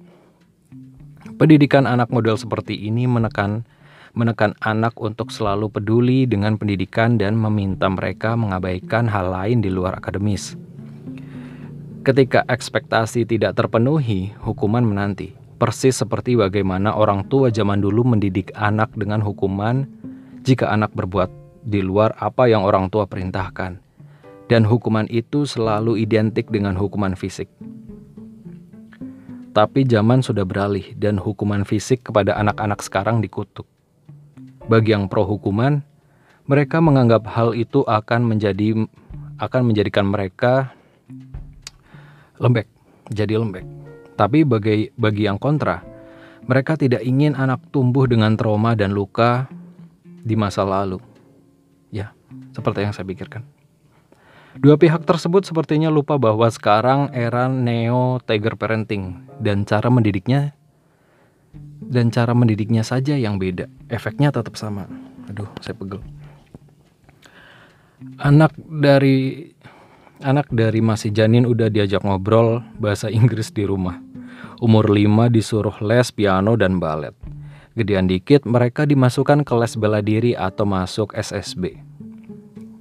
Pendidikan 1.35 1.91
anak 1.91 2.15
model 2.15 2.39
seperti 2.39 2.79
ini 2.87 3.11
menekan 3.11 3.67
menekan 4.15 4.55
anak 4.63 4.95
untuk 5.03 5.35
selalu 5.35 5.69
peduli 5.69 6.25
dengan 6.25 6.55
pendidikan 6.55 7.19
dan 7.19 7.35
meminta 7.35 7.91
mereka 7.91 8.39
mengabaikan 8.39 9.11
hal 9.11 9.35
lain 9.35 9.59
di 9.59 9.69
luar 9.69 9.99
akademis. 9.99 10.55
Ketika 12.07 12.47
ekspektasi 12.47 13.27
tidak 13.27 13.59
terpenuhi, 13.59 14.31
hukuman 14.45 14.87
menanti. 14.87 15.35
Persis 15.57 15.97
seperti 15.97 16.37
bagaimana 16.37 16.93
orang 16.93 17.25
tua 17.33 17.49
zaman 17.49 17.81
dulu 17.81 18.05
mendidik 18.05 18.53
anak 18.59 18.93
dengan 18.93 19.25
hukuman 19.25 19.89
jika 20.45 20.69
anak 20.69 20.93
berbuat 20.93 21.33
di 21.65 21.81
luar 21.81 22.13
apa 22.21 22.45
yang 22.45 22.63
orang 22.63 22.93
tua 22.93 23.09
perintahkan. 23.09 23.81
Dan 24.53 24.69
hukuman 24.69 25.09
itu 25.09 25.49
selalu 25.49 25.97
identik 25.97 26.53
dengan 26.53 26.77
hukuman 26.77 27.17
fisik. 27.17 27.49
Tapi 29.57 29.89
zaman 29.89 30.21
sudah 30.21 30.45
beralih 30.45 30.93
dan 31.01 31.17
hukuman 31.17 31.65
fisik 31.65 32.05
kepada 32.05 32.37
anak-anak 32.37 32.85
sekarang 32.85 33.25
dikutuk. 33.25 33.65
Bagi 34.65 34.97
yang 34.97 35.13
pro 35.13 35.29
hukuman, 35.29 35.85
mereka 36.49 36.81
menganggap 36.81 37.29
hal 37.29 37.53
itu 37.53 37.85
akan 37.85 38.25
menjadi 38.25 38.89
akan 39.37 39.63
menjadikan 39.69 40.09
mereka 40.09 40.73
lembek, 42.41 42.65
jadi 43.13 43.37
lembek. 43.37 43.69
Tapi 44.17 44.41
bagi 44.49 44.89
bagi 44.97 45.29
yang 45.29 45.37
kontra, 45.37 45.85
mereka 46.49 46.81
tidak 46.81 47.05
ingin 47.05 47.37
anak 47.37 47.61
tumbuh 47.69 48.09
dengan 48.09 48.41
trauma 48.41 48.73
dan 48.73 48.97
luka 48.97 49.53
di 50.01 50.33
masa 50.33 50.65
lalu. 50.65 50.97
Ya, 51.93 52.17
seperti 52.57 52.89
yang 52.89 52.97
saya 52.97 53.05
pikirkan. 53.05 53.45
Dua 54.55 54.81
pihak 54.81 55.05
tersebut 55.05 55.45
sepertinya 55.45 55.93
lupa 55.93 56.17
bahwa 56.17 56.47
sekarang 56.49 57.13
era 57.13 57.53
neo 57.53 58.17
tiger 58.25 58.57
parenting 58.57 59.29
dan 59.43 59.69
cara 59.69 59.93
mendidiknya 59.93 60.57
dan 61.85 62.11
cara 62.11 62.33
mendidiknya 62.33 62.83
saja 62.83 63.15
yang 63.19 63.39
beda. 63.39 63.71
Efeknya 63.93 64.31
tetap 64.35 64.55
sama. 64.59 64.89
Aduh, 65.31 65.49
saya 65.61 65.77
pegel. 65.77 66.01
Anak 68.21 68.53
dari 68.59 69.51
Anak 70.23 70.49
dari 70.49 70.79
masih 70.79 71.13
janin 71.13 71.45
udah 71.45 71.69
diajak 71.69 72.01
ngobrol 72.01 72.65
bahasa 72.79 73.11
Inggris 73.13 73.53
di 73.53 73.67
rumah. 73.67 73.99
Umur 74.63 74.89
5 74.89 75.29
disuruh 75.29 75.75
les 75.85 76.09
piano 76.15 76.57
dan 76.57 76.81
balet. 76.81 77.13
Gedean 77.77 78.07
dikit 78.07 78.47
mereka 78.49 78.87
dimasukkan 78.87 79.43
ke 79.43 79.53
les 79.59 79.75
bela 79.75 79.99
diri 79.99 80.33
atau 80.33 80.65
masuk 80.65 81.13
SSB. 81.13 81.77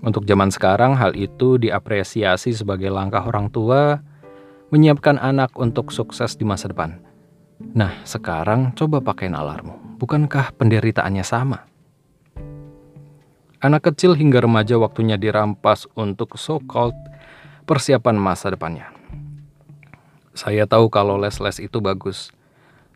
Untuk 0.05 0.23
zaman 0.23 0.55
sekarang 0.55 0.95
hal 0.95 1.17
itu 1.17 1.59
diapresiasi 1.59 2.55
sebagai 2.55 2.93
langkah 2.93 3.25
orang 3.25 3.51
tua 3.51 3.99
menyiapkan 4.69 5.19
anak 5.19 5.51
untuk 5.59 5.89
sukses 5.89 6.39
di 6.39 6.47
masa 6.47 6.71
depan. 6.71 7.01
Nah, 7.61 8.01
sekarang 8.07 8.73
coba 8.73 9.03
pakai 9.03 9.29
nalarmu. 9.29 9.97
Bukankah 10.01 10.57
penderitaannya 10.57 11.25
sama? 11.25 11.69
Anak 13.63 13.93
kecil 13.93 14.17
hingga 14.17 14.43
remaja 14.43 14.75
waktunya 14.75 15.15
dirampas 15.15 15.87
untuk 15.95 16.35
so-called 16.35 16.97
persiapan 17.63 18.19
masa 18.19 18.51
depannya. 18.51 18.91
Saya 20.35 20.67
tahu 20.67 20.91
kalau 20.91 21.15
les-les 21.15 21.63
itu 21.63 21.79
bagus, 21.79 22.33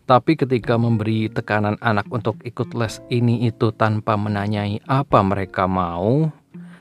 tapi 0.03 0.35
ketika 0.35 0.75
memberi 0.75 1.31
tekanan 1.31 1.79
anak 1.79 2.09
untuk 2.11 2.35
ikut 2.43 2.75
les 2.75 2.99
ini 3.07 3.47
itu 3.47 3.71
tanpa 3.71 4.19
menanyai 4.19 4.83
apa 4.89 5.23
mereka 5.23 5.71
mau 5.71 6.27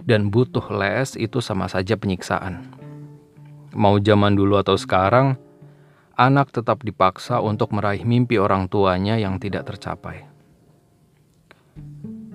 dan 0.02 0.34
butuh 0.34 0.66
les 0.74 1.14
itu 1.14 1.38
sama 1.38 1.70
saja 1.70 1.94
penyiksaan. 1.94 2.66
Mau 3.76 4.00
zaman 4.00 4.34
dulu 4.34 4.56
atau 4.56 4.74
sekarang, 4.74 5.38
anak 6.16 6.50
tetap 6.50 6.80
dipaksa 6.82 7.38
untuk 7.44 7.76
meraih 7.76 8.02
mimpi 8.02 8.40
orang 8.40 8.66
tuanya 8.66 9.20
yang 9.20 9.36
tidak 9.36 9.68
tercapai. 9.68 10.24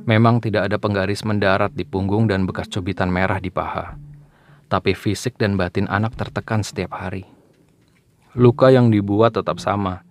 Memang 0.06 0.42
tidak 0.42 0.70
ada 0.70 0.78
penggaris 0.78 1.26
mendarat 1.26 1.74
di 1.74 1.86
punggung 1.86 2.26
dan 2.30 2.46
bekas 2.46 2.70
cubitan 2.70 3.10
merah 3.10 3.38
di 3.38 3.54
paha 3.54 4.12
tapi 4.72 4.96
fisik 4.96 5.36
dan 5.36 5.60
batin 5.60 5.92
anak 5.92 6.16
tertekan 6.16 6.64
setiap 6.64 6.96
hari. 6.96 7.28
Luka 8.32 8.72
yang 8.72 8.88
dibuat 8.88 9.36
tetap 9.36 9.60
sama, 9.60 10.08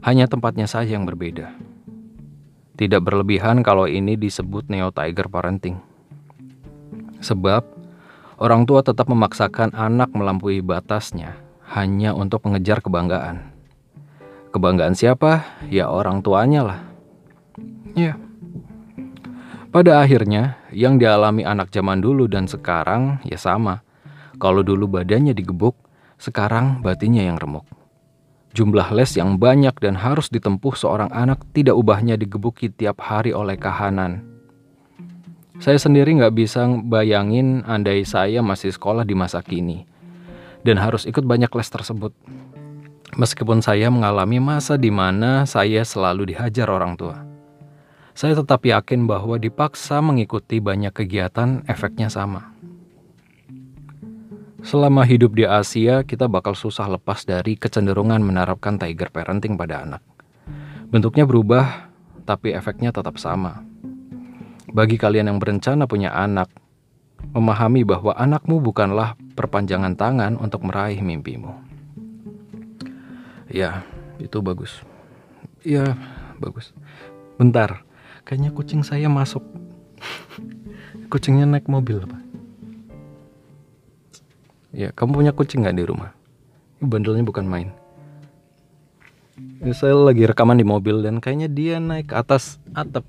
hanya 0.00 0.24
tempatnya 0.24 0.64
saja 0.64 0.96
yang 0.96 1.04
berbeda. 1.04 1.52
Tidak 2.80 3.04
berlebihan 3.04 3.60
kalau 3.60 3.84
ini 3.84 4.16
disebut 4.16 4.72
neo 4.72 4.88
tiger 4.88 5.28
parenting. 5.28 5.76
Sebab 7.20 7.60
orang 8.40 8.64
tua 8.64 8.80
tetap 8.80 9.04
memaksakan 9.12 9.76
anak 9.76 10.08
melampaui 10.16 10.64
batasnya 10.64 11.36
hanya 11.70 12.10
untuk 12.18 12.42
mengejar 12.42 12.82
kebanggaan. 12.82 13.54
Kebanggaan 14.50 14.98
siapa? 14.98 15.46
Ya 15.70 15.86
orang 15.86 16.18
tuanya 16.26 16.66
lah. 16.66 16.80
Ya. 17.94 18.18
Pada 19.70 20.02
akhirnya, 20.02 20.58
yang 20.74 20.98
dialami 20.98 21.46
anak 21.46 21.70
zaman 21.70 22.02
dulu 22.02 22.26
dan 22.26 22.50
sekarang 22.50 23.22
ya 23.22 23.38
sama. 23.38 23.86
Kalau 24.42 24.66
dulu 24.66 24.90
badannya 24.90 25.30
digebuk, 25.30 25.78
sekarang 26.18 26.82
batinnya 26.82 27.22
yang 27.22 27.38
remuk. 27.38 27.62
Jumlah 28.50 28.90
les 28.90 29.14
yang 29.14 29.38
banyak 29.38 29.78
dan 29.78 29.94
harus 29.94 30.26
ditempuh 30.26 30.74
seorang 30.74 31.14
anak 31.14 31.46
tidak 31.54 31.78
ubahnya 31.78 32.18
digebuki 32.18 32.66
tiap 32.66 32.98
hari 32.98 33.30
oleh 33.30 33.54
kahanan. 33.54 34.26
Saya 35.62 35.78
sendiri 35.78 36.18
nggak 36.18 36.34
bisa 36.34 36.66
bayangin 36.82 37.62
andai 37.62 38.02
saya 38.02 38.42
masih 38.42 38.74
sekolah 38.74 39.06
di 39.06 39.14
masa 39.14 39.38
kini 39.38 39.86
dan 40.66 40.76
harus 40.80 41.08
ikut 41.08 41.24
banyak 41.24 41.50
les 41.50 41.70
tersebut. 41.70 42.12
Meskipun 43.18 43.58
saya 43.60 43.90
mengalami 43.90 44.38
masa 44.38 44.78
di 44.78 44.88
mana 44.88 45.42
saya 45.44 45.82
selalu 45.82 46.30
dihajar 46.34 46.70
orang 46.70 46.94
tua. 46.94 47.26
Saya 48.14 48.36
tetap 48.36 48.62
yakin 48.62 49.08
bahwa 49.08 49.40
dipaksa 49.40 49.98
mengikuti 50.04 50.60
banyak 50.60 50.92
kegiatan 50.92 51.64
efeknya 51.66 52.12
sama. 52.12 52.52
Selama 54.60 55.08
hidup 55.08 55.32
di 55.32 55.48
Asia, 55.48 56.04
kita 56.04 56.28
bakal 56.28 56.52
susah 56.52 56.84
lepas 56.84 57.24
dari 57.24 57.56
kecenderungan 57.56 58.20
menerapkan 58.20 58.76
tiger 58.76 59.08
parenting 59.08 59.56
pada 59.56 59.88
anak. 59.88 60.02
Bentuknya 60.92 61.24
berubah, 61.24 61.88
tapi 62.28 62.52
efeknya 62.52 62.92
tetap 62.92 63.16
sama. 63.16 63.64
Bagi 64.68 65.00
kalian 65.00 65.32
yang 65.32 65.38
berencana 65.40 65.88
punya 65.88 66.12
anak, 66.12 66.52
memahami 67.32 67.88
bahwa 67.88 68.12
anakmu 68.12 68.60
bukanlah 68.60 69.16
perpanjangan 69.40 69.96
tangan 69.96 70.36
untuk 70.36 70.68
meraih 70.68 71.00
mimpimu. 71.00 71.56
Ya, 73.48 73.88
itu 74.20 74.44
bagus. 74.44 74.84
Ya, 75.64 75.96
bagus. 76.36 76.76
Bentar, 77.40 77.88
kayaknya 78.28 78.52
kucing 78.52 78.84
saya 78.84 79.08
masuk. 79.08 79.40
Kucingnya 81.12 81.48
naik 81.48 81.72
mobil, 81.72 82.04
Pak. 82.04 82.20
Ya, 84.76 84.92
kamu 84.92 85.24
punya 85.24 85.32
kucing 85.32 85.64
nggak 85.64 85.80
di 85.80 85.84
rumah? 85.88 86.12
Bandelnya 86.84 87.24
bukan 87.24 87.48
main. 87.48 87.72
Ini 89.64 89.72
saya 89.72 89.96
lagi 89.96 90.28
rekaman 90.28 90.60
di 90.60 90.68
mobil 90.68 91.00
dan 91.00 91.16
kayaknya 91.16 91.48
dia 91.48 91.80
naik 91.80 92.12
ke 92.12 92.16
atas 92.16 92.60
atap 92.76 93.08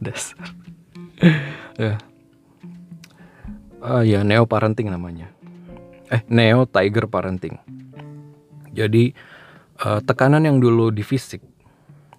dasar 0.04 0.59
ya. 1.82 2.00
Ah 3.80 4.04
ya 4.04 4.20
neo 4.24 4.44
parenting 4.44 4.88
namanya. 4.92 5.28
Eh 6.12 6.24
neo 6.28 6.64
tiger 6.68 7.08
parenting. 7.08 7.56
Jadi 8.72 9.12
uh, 9.84 10.00
tekanan 10.04 10.46
yang 10.46 10.58
dulu 10.60 10.92
di 10.92 11.04
fisik 11.04 11.40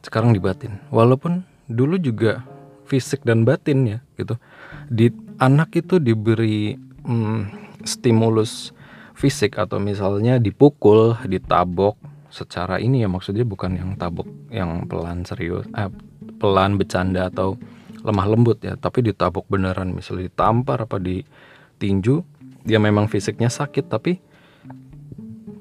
sekarang 0.01 0.33
di 0.33 0.41
batin. 0.41 0.81
Walaupun 0.89 1.45
dulu 1.69 1.97
juga 2.01 2.43
fisik 2.89 3.23
dan 3.23 3.45
batin 3.47 3.87
ya 3.87 3.99
gitu. 4.17 4.35
Di 4.91 5.13
anak 5.39 5.73
itu 5.77 5.97
diberi 5.97 6.75
hmm, 7.05 7.41
stimulus 7.85 8.75
fisik 9.15 9.57
atau 9.61 9.77
misalnya 9.77 10.41
dipukul 10.41 11.13
ditabok 11.29 11.97
secara 12.31 12.79
ini 12.79 13.03
ya 13.03 13.09
maksudnya 13.11 13.43
bukan 13.43 13.75
yang 13.75 13.91
tabok 13.99 14.25
yang 14.49 14.87
pelan 14.87 15.27
serius 15.27 15.67
eh, 15.75 15.91
pelan 16.39 16.79
bercanda 16.79 17.27
atau 17.27 17.59
lemah 18.01 18.27
lembut 18.27 18.61
ya. 18.61 18.77
Tapi 18.77 19.05
ditabok 19.05 19.47
beneran 19.47 19.93
misalnya 19.93 20.29
ditampar 20.29 20.85
apa 20.85 20.97
ditinju 20.97 22.25
dia 22.65 22.77
memang 22.77 23.09
fisiknya 23.09 23.49
sakit. 23.49 23.85
Tapi 23.89 24.17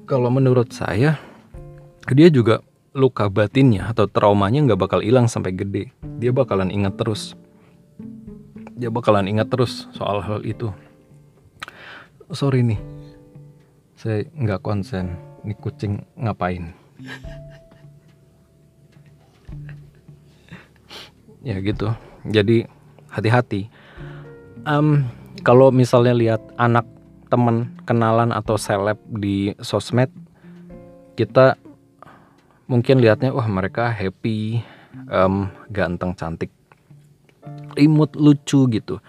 kalau 0.05 0.29
menurut 0.33 0.69
saya 0.73 1.17
dia 2.09 2.27
juga 2.33 2.59
luka 2.91 3.31
batinnya 3.31 3.87
atau 3.87 4.09
traumanya 4.09 4.59
nggak 4.67 4.81
bakal 4.81 4.99
hilang 4.99 5.29
sampai 5.29 5.55
gede. 5.55 5.93
Dia 6.19 6.35
bakalan 6.35 6.73
ingat 6.73 6.99
terus. 6.99 7.37
Dia 8.75 8.89
bakalan 8.89 9.29
ingat 9.29 9.47
terus 9.47 9.87
soal 9.93 10.19
hal 10.25 10.41
itu. 10.43 10.73
Sorry 12.31 12.63
nih 12.65 12.81
saya 13.95 14.25
nggak 14.33 14.65
konsen. 14.65 15.13
Ini 15.41 15.57
kucing 15.57 16.05
ngapain? 16.21 16.69
Ya 21.41 21.57
gitu 21.57 21.89
jadi 22.27 22.69
hati-hati. 23.09 23.67
Um, 24.67 25.09
kalau 25.41 25.73
misalnya 25.73 26.13
lihat 26.13 26.41
anak 26.55 26.85
teman 27.31 27.71
kenalan 27.87 28.35
atau 28.35 28.59
seleb 28.59 28.99
di 29.07 29.55
sosmed 29.63 30.11
kita 31.15 31.55
mungkin 32.67 32.99
lihatnya 32.99 33.31
wah 33.31 33.47
mereka 33.47 33.89
happy 33.89 34.61
um, 35.07 35.47
ganteng 35.71 36.13
cantik 36.13 36.51
imut 37.79 38.13
lucu 38.19 38.67
gitu. 38.69 38.99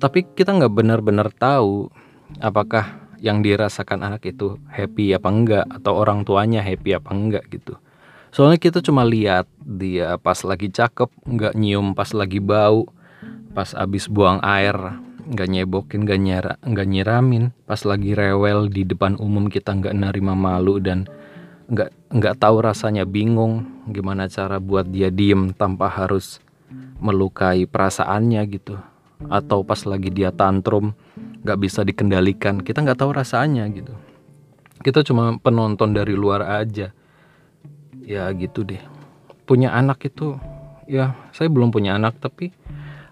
Tapi 0.00 0.24
kita 0.34 0.56
nggak 0.56 0.72
benar-benar 0.72 1.28
tahu 1.34 1.92
apakah 2.40 3.08
yang 3.18 3.42
dirasakan 3.42 4.02
anak 4.02 4.22
itu 4.26 4.58
happy 4.70 5.14
apa 5.14 5.28
enggak 5.28 5.64
atau 5.68 5.98
orang 5.98 6.22
tuanya 6.22 6.62
happy 6.62 6.94
apa 6.94 7.10
enggak 7.10 7.44
gitu 7.50 7.74
Soalnya 8.28 8.60
kita 8.60 8.84
cuma 8.84 9.08
lihat 9.08 9.48
dia 9.64 10.20
pas 10.20 10.36
lagi 10.44 10.68
cakep, 10.68 11.08
nggak 11.24 11.54
nyium 11.56 11.96
pas 11.96 12.12
lagi 12.12 12.40
bau, 12.40 12.88
pas 13.56 13.72
abis 13.72 14.04
buang 14.08 14.40
air, 14.44 14.76
nggak 15.28 15.48
nyebokin, 15.48 16.04
nggak 16.04 16.20
nyera, 16.20 16.54
nggak 16.60 16.88
nyiramin, 16.88 17.44
pas 17.64 17.80
lagi 17.88 18.12
rewel 18.12 18.68
di 18.68 18.84
depan 18.84 19.16
umum 19.16 19.48
kita 19.48 19.72
nggak 19.72 19.96
nerima 19.96 20.36
malu 20.36 20.76
dan 20.80 21.08
nggak 21.68 21.92
nggak 22.12 22.36
tahu 22.40 22.64
rasanya 22.64 23.04
bingung 23.04 23.68
gimana 23.92 24.24
cara 24.28 24.56
buat 24.56 24.88
dia 24.88 25.12
diem 25.12 25.52
tanpa 25.52 25.88
harus 25.88 26.40
melukai 27.00 27.64
perasaannya 27.64 28.42
gitu. 28.48 28.76
Atau 29.28 29.64
pas 29.64 29.80
lagi 29.88 30.12
dia 30.12 30.32
tantrum 30.32 30.92
nggak 31.44 31.58
bisa 31.60 31.80
dikendalikan 31.84 32.60
kita 32.60 32.84
nggak 32.84 33.00
tahu 33.00 33.12
rasanya 33.16 33.64
gitu. 33.72 33.92
Kita 34.78 35.02
cuma 35.04 35.36
penonton 35.40 35.90
dari 35.96 36.14
luar 36.14 36.44
aja 36.62 36.92
ya 38.08 38.32
gitu 38.32 38.64
deh. 38.64 38.80
Punya 39.44 39.76
anak 39.76 40.00
itu 40.08 40.40
ya 40.88 41.12
saya 41.36 41.52
belum 41.52 41.68
punya 41.68 42.00
anak 42.00 42.16
tapi 42.16 42.48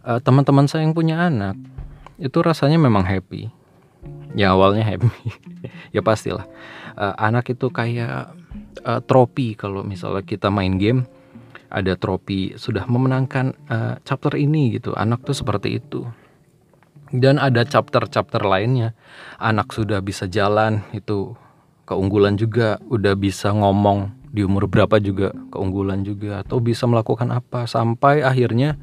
uh, 0.09 0.17
teman-teman 0.25 0.65
saya 0.65 0.89
yang 0.89 0.97
punya 0.97 1.21
anak 1.21 1.61
itu 2.17 2.41
rasanya 2.41 2.81
memang 2.81 3.05
happy. 3.05 3.53
Ya 4.33 4.57
awalnya 4.57 4.89
happy. 4.89 5.13
Ya 5.95 6.01
pastilah. 6.05 6.45
Uh, 6.97 7.13
anak 7.17 7.53
itu 7.53 7.73
kayak 7.73 8.33
uh, 8.85 9.01
tropi 9.05 9.57
kalau 9.57 9.81
misalnya 9.85 10.25
kita 10.25 10.53
main 10.53 10.77
game 10.77 11.09
ada 11.73 11.97
tropi 11.97 12.53
sudah 12.57 12.85
memenangkan 12.85 13.57
uh, 13.67 13.97
chapter 14.05 14.37
ini 14.37 14.77
gitu 14.77 14.93
anak 14.97 15.25
tuh 15.25 15.37
seperti 15.37 15.81
itu. 15.81 16.05
Dan 17.13 17.39
ada 17.39 17.63
chapter-chapter 17.63 18.43
lainnya. 18.43 18.93
Anak 19.39 19.73
sudah 19.73 20.03
bisa 20.05 20.27
jalan 20.27 20.85
itu 20.91 21.33
keunggulan 21.87 22.35
juga 22.37 22.83
udah 22.91 23.15
bisa 23.15 23.55
ngomong 23.55 24.11
di 24.37 24.45
umur 24.45 24.69
berapa 24.69 25.01
juga 25.01 25.33
keunggulan 25.49 26.05
juga 26.05 26.45
atau 26.45 26.61
bisa 26.61 26.85
melakukan 26.85 27.33
apa 27.33 27.65
sampai 27.65 28.21
akhirnya 28.21 28.77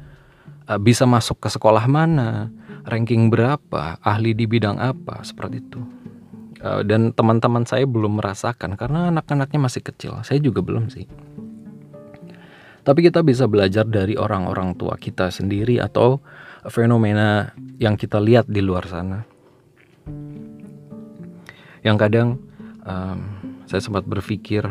uh, 0.66 0.80
bisa 0.82 1.06
masuk 1.06 1.38
ke 1.38 1.46
sekolah 1.46 1.86
mana, 1.86 2.50
ranking 2.82 3.30
berapa, 3.30 4.02
ahli 4.02 4.34
di 4.34 4.50
bidang 4.50 4.82
apa 4.82 5.22
seperti 5.22 5.62
itu. 5.62 5.80
Uh, 6.58 6.82
dan 6.82 7.14
teman-teman 7.14 7.62
saya 7.62 7.86
belum 7.86 8.18
merasakan 8.18 8.74
karena 8.74 9.14
anak-anaknya 9.14 9.70
masih 9.70 9.86
kecil. 9.86 10.18
Saya 10.26 10.42
juga 10.42 10.58
belum 10.58 10.90
sih. 10.90 11.06
Tapi 12.84 13.00
kita 13.00 13.24
bisa 13.24 13.46
belajar 13.48 13.86
dari 13.86 14.18
orang-orang 14.18 14.76
tua 14.76 14.98
kita 14.98 15.30
sendiri 15.32 15.80
atau 15.80 16.20
fenomena 16.68 17.54
yang 17.80 17.94
kita 17.96 18.20
lihat 18.20 18.44
di 18.50 18.60
luar 18.60 18.84
sana. 18.90 19.24
Yang 21.80 21.96
kadang 21.96 22.28
um, 22.84 23.18
saya 23.64 23.80
sempat 23.80 24.04
berpikir 24.04 24.68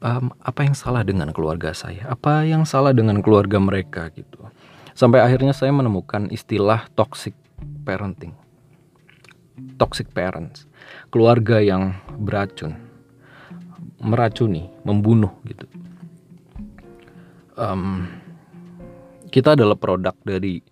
um, 0.00 0.32
apa 0.40 0.64
yang 0.66 0.76
salah 0.76 1.04
dengan 1.04 1.30
keluarga 1.30 1.72
saya, 1.76 2.08
apa 2.08 2.44
yang 2.44 2.64
salah 2.64 2.92
dengan 2.96 3.20
keluarga 3.20 3.60
mereka 3.60 4.08
gitu. 4.12 4.48
Sampai 4.96 5.22
akhirnya 5.22 5.54
saya 5.56 5.72
menemukan 5.72 6.28
istilah 6.28 6.88
toxic 6.92 7.32
parenting, 7.86 8.34
toxic 9.80 10.10
parents, 10.12 10.66
keluarga 11.08 11.62
yang 11.62 11.96
beracun, 12.20 12.76
meracuni, 14.00 14.68
membunuh 14.84 15.32
gitu. 15.46 15.64
Um, 17.60 18.08
kita 19.28 19.52
adalah 19.52 19.76
produk 19.76 20.16
dari 20.24 20.64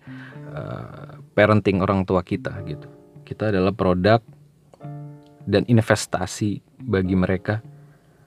uh, 0.50 1.20
parenting 1.36 1.84
orang 1.84 2.02
tua 2.08 2.24
kita 2.24 2.52
gitu. 2.64 2.88
Kita 3.22 3.52
adalah 3.52 3.76
produk 3.76 4.24
dan 5.44 5.64
investasi 5.68 6.64
bagi 6.80 7.12
mereka. 7.12 7.60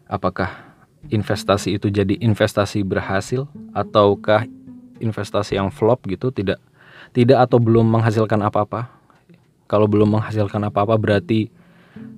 Apakah 0.06 0.71
investasi 1.10 1.82
itu 1.82 1.90
jadi 1.90 2.14
investasi 2.22 2.86
berhasil 2.86 3.50
ataukah 3.74 4.46
investasi 5.02 5.58
yang 5.58 5.74
flop 5.74 6.06
gitu 6.06 6.30
tidak 6.30 6.62
tidak 7.12 7.50
atau 7.50 7.58
belum 7.58 7.90
menghasilkan 7.90 8.40
apa-apa? 8.46 8.94
Kalau 9.66 9.88
belum 9.88 10.20
menghasilkan 10.20 10.62
apa-apa 10.68 10.96
berarti 11.00 11.50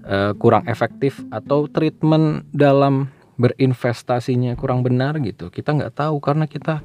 uh, 0.05 0.35
kurang 0.37 0.67
efektif 0.67 1.21
atau 1.31 1.69
treatment 1.69 2.45
dalam 2.51 3.09
berinvestasinya 3.39 4.53
kurang 4.59 4.85
benar 4.85 5.17
gitu? 5.23 5.49
Kita 5.49 5.73
nggak 5.73 5.93
tahu 5.97 6.21
karena 6.21 6.45
kita 6.45 6.81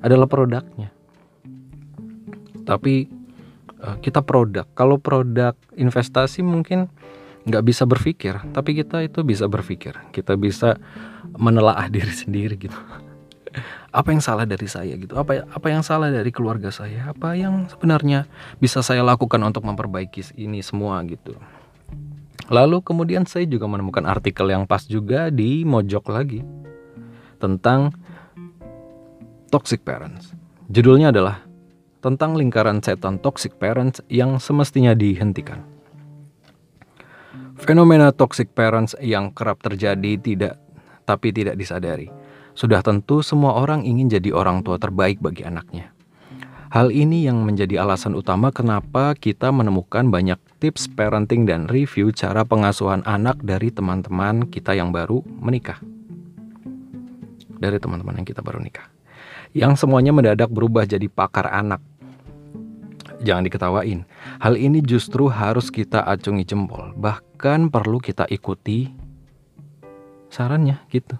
adalah 0.00 0.28
produknya. 0.30 0.88
Tapi 2.64 3.08
uh, 3.84 3.96
kita 4.00 4.24
produk. 4.24 4.64
Kalau 4.72 4.96
produk 4.96 5.56
investasi 5.76 6.40
mungkin 6.40 6.88
nggak 7.40 7.64
bisa 7.64 7.88
berpikir 7.88 8.36
tapi 8.52 8.76
kita 8.76 9.04
itu 9.04 9.24
bisa 9.24 9.48
berpikir. 9.48 9.96
Kita 10.12 10.36
bisa 10.36 10.76
menelaah 11.36 11.88
diri 11.94 12.12
sendiri 12.12 12.56
gitu. 12.56 12.76
Apa 13.90 14.14
yang 14.14 14.22
salah 14.22 14.46
dari 14.46 14.70
saya 14.70 14.94
gitu? 14.94 15.18
Apa 15.18 15.42
apa 15.50 15.66
yang 15.66 15.82
salah 15.82 16.14
dari 16.14 16.30
keluarga 16.30 16.70
saya? 16.70 17.10
Apa 17.10 17.34
yang 17.34 17.66
sebenarnya 17.66 18.30
bisa 18.62 18.78
saya 18.86 19.02
lakukan 19.02 19.42
untuk 19.42 19.66
memperbaiki 19.66 20.38
ini 20.38 20.62
semua 20.62 21.02
gitu? 21.02 21.34
Lalu 22.50 22.82
kemudian 22.82 23.26
saya 23.26 23.46
juga 23.46 23.66
menemukan 23.66 24.02
artikel 24.06 24.50
yang 24.50 24.66
pas 24.66 24.82
juga 24.86 25.30
di 25.30 25.62
Mojok 25.62 26.06
lagi 26.10 26.42
tentang 27.38 27.94
toxic 29.50 29.82
parents. 29.82 30.34
Judulnya 30.70 31.10
adalah 31.10 31.42
tentang 32.02 32.34
lingkaran 32.34 32.82
setan 32.82 33.18
toxic 33.18 33.58
parents 33.58 34.02
yang 34.10 34.38
semestinya 34.38 34.94
dihentikan. 34.94 35.62
Fenomena 37.60 38.08
toxic 38.08 38.56
parents 38.56 38.96
yang 39.04 39.36
kerap 39.36 39.60
terjadi 39.60 40.16
tidak 40.16 40.56
tapi 41.04 41.28
tidak 41.28 41.60
disadari. 41.60 42.08
Sudah 42.56 42.80
tentu 42.80 43.20
semua 43.20 43.60
orang 43.60 43.84
ingin 43.84 44.08
jadi 44.08 44.32
orang 44.32 44.64
tua 44.64 44.80
terbaik 44.80 45.20
bagi 45.20 45.44
anaknya. 45.44 45.92
Hal 46.70 46.94
ini 46.94 47.26
yang 47.26 47.42
menjadi 47.42 47.82
alasan 47.82 48.14
utama 48.14 48.54
kenapa 48.54 49.18
kita 49.18 49.50
menemukan 49.50 50.06
banyak 50.06 50.38
tips 50.62 50.86
parenting 50.88 51.42
dan 51.44 51.66
review 51.66 52.14
cara 52.14 52.46
pengasuhan 52.46 53.02
anak 53.04 53.42
dari 53.42 53.74
teman-teman 53.74 54.46
kita 54.48 54.78
yang 54.78 54.94
baru 54.94 55.20
menikah. 55.26 55.82
Dari 57.60 57.76
teman-teman 57.76 58.22
yang 58.22 58.26
kita 58.26 58.40
baru 58.40 58.62
nikah. 58.62 58.86
Yang 59.50 59.82
semuanya 59.82 60.14
mendadak 60.14 60.48
berubah 60.48 60.86
jadi 60.86 61.10
pakar 61.10 61.50
anak. 61.50 61.82
Jangan 63.20 63.44
diketawain. 63.44 64.06
Hal 64.40 64.54
ini 64.56 64.80
justru 64.80 65.28
harus 65.28 65.68
kita 65.68 66.06
acungi 66.06 66.46
jempol. 66.46 66.94
Bahkan 66.96 67.29
perlu 67.40 67.96
kita 68.04 68.28
ikuti 68.28 68.92
sarannya 70.28 70.76
gitu. 70.92 71.16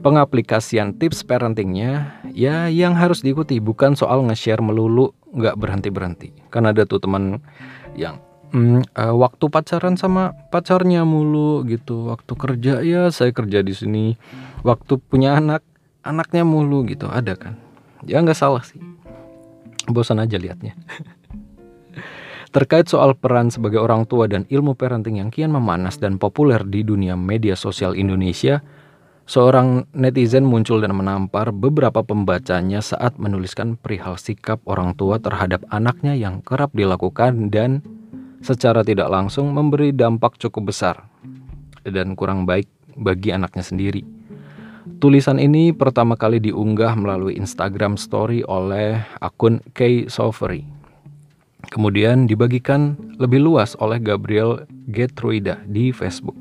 Pengaplikasian 0.00 0.96
tips 0.96 1.24
parentingnya 1.24 2.20
ya 2.32 2.68
yang 2.68 2.96
harus 2.96 3.20
diikuti. 3.20 3.60
Bukan 3.60 3.96
soal 3.96 4.24
nge-share 4.24 4.64
melulu 4.64 5.12
nggak 5.34 5.56
berhenti 5.60 5.90
berhenti 5.90 6.28
kan 6.48 6.62
ada 6.64 6.86
tuh 6.86 7.02
teman 7.02 7.42
yang 7.98 8.22
hmm, 8.54 8.86
uh, 8.94 9.14
waktu 9.18 9.50
pacaran 9.52 10.00
sama 10.00 10.32
pacarnya 10.48 11.04
mulu 11.04 11.64
gitu. 11.68 12.08
Waktu 12.08 12.32
kerja 12.36 12.74
ya 12.80 13.08
saya 13.12 13.32
kerja 13.32 13.60
di 13.60 13.72
sini. 13.76 14.04
Waktu 14.64 14.96
punya 14.96 15.36
anak 15.36 15.60
anaknya 16.00 16.48
mulu 16.48 16.84
gitu. 16.88 17.08
Ada 17.12 17.36
kan? 17.36 17.54
Ya 18.04 18.20
nggak 18.20 18.36
salah 18.36 18.64
sih. 18.64 18.80
Bosan 19.84 20.16
aja 20.16 20.40
liatnya 20.40 20.72
Terkait 22.54 22.86
soal 22.86 23.18
peran 23.18 23.50
sebagai 23.50 23.82
orang 23.82 24.06
tua 24.06 24.30
dan 24.30 24.46
ilmu 24.46 24.78
parenting 24.78 25.18
yang 25.18 25.34
kian 25.34 25.50
memanas 25.50 25.98
dan 25.98 26.22
populer 26.22 26.62
di 26.62 26.86
dunia 26.86 27.18
media 27.18 27.58
sosial 27.58 27.98
Indonesia, 27.98 28.62
Seorang 29.24 29.88
netizen 29.96 30.44
muncul 30.44 30.84
dan 30.84 30.92
menampar 30.92 31.48
beberapa 31.48 32.04
pembacanya 32.04 32.84
saat 32.84 33.16
menuliskan 33.16 33.80
perihal 33.80 34.20
sikap 34.20 34.60
orang 34.68 34.92
tua 35.00 35.16
terhadap 35.16 35.64
anaknya 35.72 36.12
yang 36.12 36.44
kerap 36.44 36.76
dilakukan 36.76 37.48
dan 37.48 37.80
secara 38.44 38.84
tidak 38.84 39.08
langsung 39.08 39.56
memberi 39.56 39.96
dampak 39.96 40.36
cukup 40.36 40.68
besar 40.68 41.08
dan 41.88 42.12
kurang 42.20 42.44
baik 42.44 42.68
bagi 43.00 43.32
anaknya 43.32 43.64
sendiri. 43.64 44.04
Tulisan 45.00 45.40
ini 45.40 45.72
pertama 45.72 46.20
kali 46.20 46.36
diunggah 46.44 46.92
melalui 46.92 47.40
Instagram 47.40 47.96
Story 47.96 48.44
oleh 48.44 49.00
akun 49.24 49.64
Kay 49.72 50.12
Sovery. 50.12 50.73
Kemudian 51.68 52.26
dibagikan 52.28 52.96
lebih 53.16 53.44
luas 53.44 53.76
oleh 53.80 54.00
Gabriel 54.00 54.64
Getruida 54.88 55.60
di 55.68 55.92
Facebook. 55.94 56.36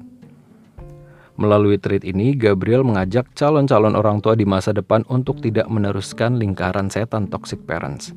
Melalui 1.33 1.81
tweet 1.81 2.05
ini, 2.05 2.37
Gabriel 2.37 2.85
mengajak 2.85 3.33
calon-calon 3.33 3.97
orang 3.97 4.21
tua 4.21 4.37
di 4.37 4.45
masa 4.45 4.69
depan 4.69 5.01
untuk 5.09 5.41
tidak 5.41 5.65
meneruskan 5.65 6.37
lingkaran 6.37 6.93
setan 6.93 7.25
toxic 7.25 7.65
parents. 7.65 8.13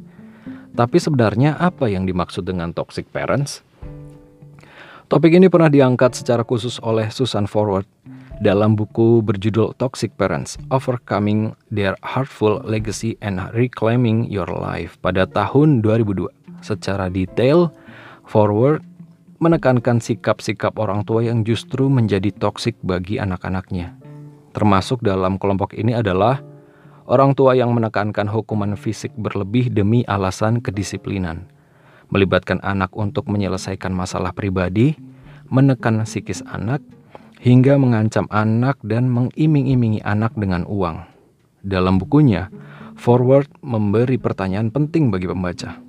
Tapi 0.76 1.00
sebenarnya 1.00 1.56
apa 1.56 1.88
yang 1.88 2.04
dimaksud 2.04 2.44
dengan 2.44 2.76
toxic 2.76 3.08
parents? 3.08 3.64
Topik 5.06 5.32
ini 5.32 5.46
pernah 5.46 5.70
diangkat 5.72 6.18
secara 6.18 6.42
khusus 6.42 6.82
oleh 6.82 7.08
Susan 7.14 7.46
Forward 7.46 7.86
dalam 8.42 8.76
buku 8.76 9.24
berjudul 9.24 9.72
Toxic 9.80 10.12
Parents: 10.18 10.60
Overcoming 10.68 11.56
Their 11.72 11.96
Hurtful 12.04 12.60
Legacy 12.66 13.16
and 13.24 13.40
Reclaiming 13.56 14.28
Your 14.28 14.48
Life 14.50 15.00
pada 15.00 15.24
tahun 15.24 15.80
2002. 15.80 16.45
Secara 16.60 17.10
detail, 17.10 17.72
Forward 18.26 18.82
menekankan 19.38 20.00
sikap-sikap 20.00 20.80
orang 20.80 21.04
tua 21.04 21.22
yang 21.22 21.44
justru 21.44 21.86
menjadi 21.92 22.32
toksik 22.32 22.74
bagi 22.80 23.20
anak-anaknya. 23.20 23.94
Termasuk 24.56 25.04
dalam 25.04 25.36
kelompok 25.36 25.76
ini 25.76 25.92
adalah 25.92 26.40
orang 27.04 27.36
tua 27.36 27.52
yang 27.52 27.76
menekankan 27.76 28.26
hukuman 28.26 28.74
fisik 28.74 29.12
berlebih 29.14 29.68
demi 29.68 30.02
alasan 30.08 30.64
kedisiplinan, 30.64 31.46
melibatkan 32.08 32.58
anak 32.64 32.96
untuk 32.96 33.28
menyelesaikan 33.28 33.92
masalah 33.92 34.32
pribadi, 34.32 34.96
menekan 35.52 36.02
psikis 36.08 36.40
anak, 36.48 36.80
hingga 37.38 37.76
mengancam 37.76 38.24
anak 38.32 38.80
dan 38.80 39.12
mengiming-imingi 39.12 40.00
anak 40.02 40.32
dengan 40.34 40.64
uang. 40.64 41.04
Dalam 41.60 42.00
bukunya, 42.00 42.48
Forward 42.96 43.52
memberi 43.60 44.16
pertanyaan 44.16 44.72
penting 44.72 45.12
bagi 45.12 45.28
pembaca. 45.28 45.85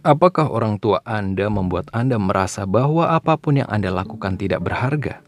Apakah 0.00 0.48
orang 0.48 0.80
tua 0.80 1.04
Anda 1.04 1.52
membuat 1.52 1.92
Anda 1.92 2.16
merasa 2.16 2.64
bahwa 2.64 3.12
apa 3.12 3.36
pun 3.36 3.60
yang 3.60 3.68
Anda 3.68 3.92
lakukan 3.92 4.40
tidak 4.40 4.64
berharga? 4.64 5.20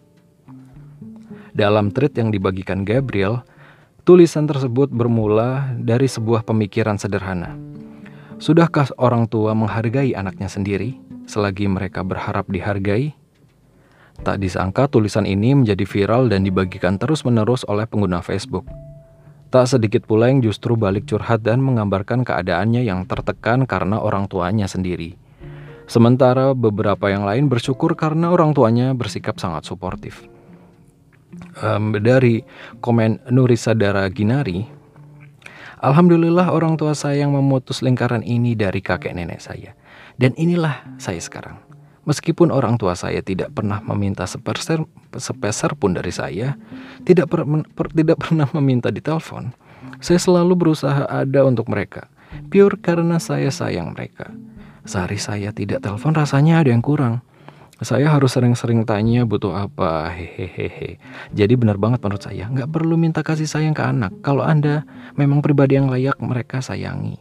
Dalam 1.52 1.92
tweet 1.92 2.16
yang 2.16 2.32
dibagikan 2.32 2.80
Gabriel, 2.80 3.44
tulisan 4.08 4.48
tersebut 4.48 4.88
bermula 4.88 5.76
dari 5.76 6.08
sebuah 6.08 6.48
pemikiran 6.48 6.96
sederhana. 6.96 7.52
Sudahkah 8.40 8.88
orang 8.96 9.28
tua 9.28 9.52
menghargai 9.52 10.16
anaknya 10.16 10.48
sendiri 10.48 10.96
selagi 11.28 11.68
mereka 11.68 12.00
berharap 12.00 12.48
dihargai? 12.48 13.12
Tak 14.24 14.40
disangka 14.40 14.88
tulisan 14.88 15.28
ini 15.28 15.52
menjadi 15.52 15.84
viral 15.84 16.32
dan 16.32 16.48
dibagikan 16.48 16.96
terus-menerus 16.96 17.68
oleh 17.68 17.84
pengguna 17.84 18.24
Facebook. 18.24 18.64
Tak 19.52 19.68
sedikit 19.68 20.08
pula 20.08 20.32
yang 20.32 20.40
justru 20.40 20.80
balik 20.80 21.04
curhat 21.04 21.44
dan 21.44 21.60
menggambarkan 21.60 22.24
keadaannya 22.24 22.88
yang 22.88 23.04
tertekan 23.04 23.68
karena 23.68 24.00
orang 24.00 24.24
tuanya 24.24 24.64
sendiri. 24.64 25.12
Sementara 25.84 26.56
beberapa 26.56 27.12
yang 27.12 27.28
lain 27.28 27.52
bersyukur 27.52 27.92
karena 27.92 28.32
orang 28.32 28.56
tuanya 28.56 28.96
bersikap 28.96 29.36
sangat 29.36 29.68
suportif. 29.68 30.24
Um, 31.60 31.92
dari 32.00 32.48
komen 32.80 33.28
Nurisa 33.28 33.76
Dara 33.76 34.08
Ginari, 34.08 34.64
Alhamdulillah 35.84 36.48
orang 36.48 36.80
tua 36.80 36.96
saya 36.96 37.28
yang 37.28 37.36
memutus 37.36 37.84
lingkaran 37.84 38.24
ini 38.24 38.56
dari 38.56 38.80
kakek 38.80 39.12
nenek 39.12 39.44
saya. 39.44 39.76
Dan 40.16 40.32
inilah 40.38 40.96
saya 40.96 41.20
sekarang. 41.20 41.60
Meskipun 42.02 42.50
orang 42.50 42.82
tua 42.82 42.98
saya 42.98 43.22
tidak 43.22 43.54
pernah 43.54 43.78
meminta 43.78 44.26
sepeser, 44.26 44.82
sepeser 45.14 45.78
pun 45.78 45.94
dari 45.94 46.10
saya, 46.10 46.58
tidak, 47.06 47.30
per, 47.30 47.46
per, 47.46 47.94
tidak 47.94 48.18
pernah 48.26 48.50
meminta 48.58 48.90
di 48.90 48.98
telepon, 48.98 49.54
saya 50.02 50.18
selalu 50.18 50.58
berusaha 50.58 51.06
ada 51.06 51.46
untuk 51.46 51.70
mereka. 51.70 52.10
Pure 52.50 52.80
karena 52.82 53.22
saya 53.22 53.54
sayang 53.54 53.94
mereka. 53.94 54.34
Sehari 54.82 55.20
saya 55.20 55.54
tidak 55.54 55.84
telepon 55.84 56.10
rasanya 56.10 56.58
ada 56.58 56.74
yang 56.74 56.82
kurang. 56.82 57.22
Saya 57.82 58.10
harus 58.10 58.34
sering-sering 58.34 58.86
tanya 58.86 59.26
butuh 59.26 59.54
apa, 59.58 60.10
hehehe. 60.14 61.02
Jadi 61.34 61.54
benar 61.58 61.82
banget 61.82 61.98
menurut 62.02 62.22
saya, 62.22 62.46
nggak 62.46 62.70
perlu 62.70 62.94
minta 62.94 63.26
kasih 63.26 63.46
sayang 63.46 63.74
ke 63.74 63.82
anak. 63.82 64.14
Kalau 64.22 64.46
Anda 64.46 64.86
memang 65.18 65.42
pribadi 65.42 65.78
yang 65.78 65.90
layak 65.90 66.18
mereka 66.22 66.62
sayangi. 66.62 67.18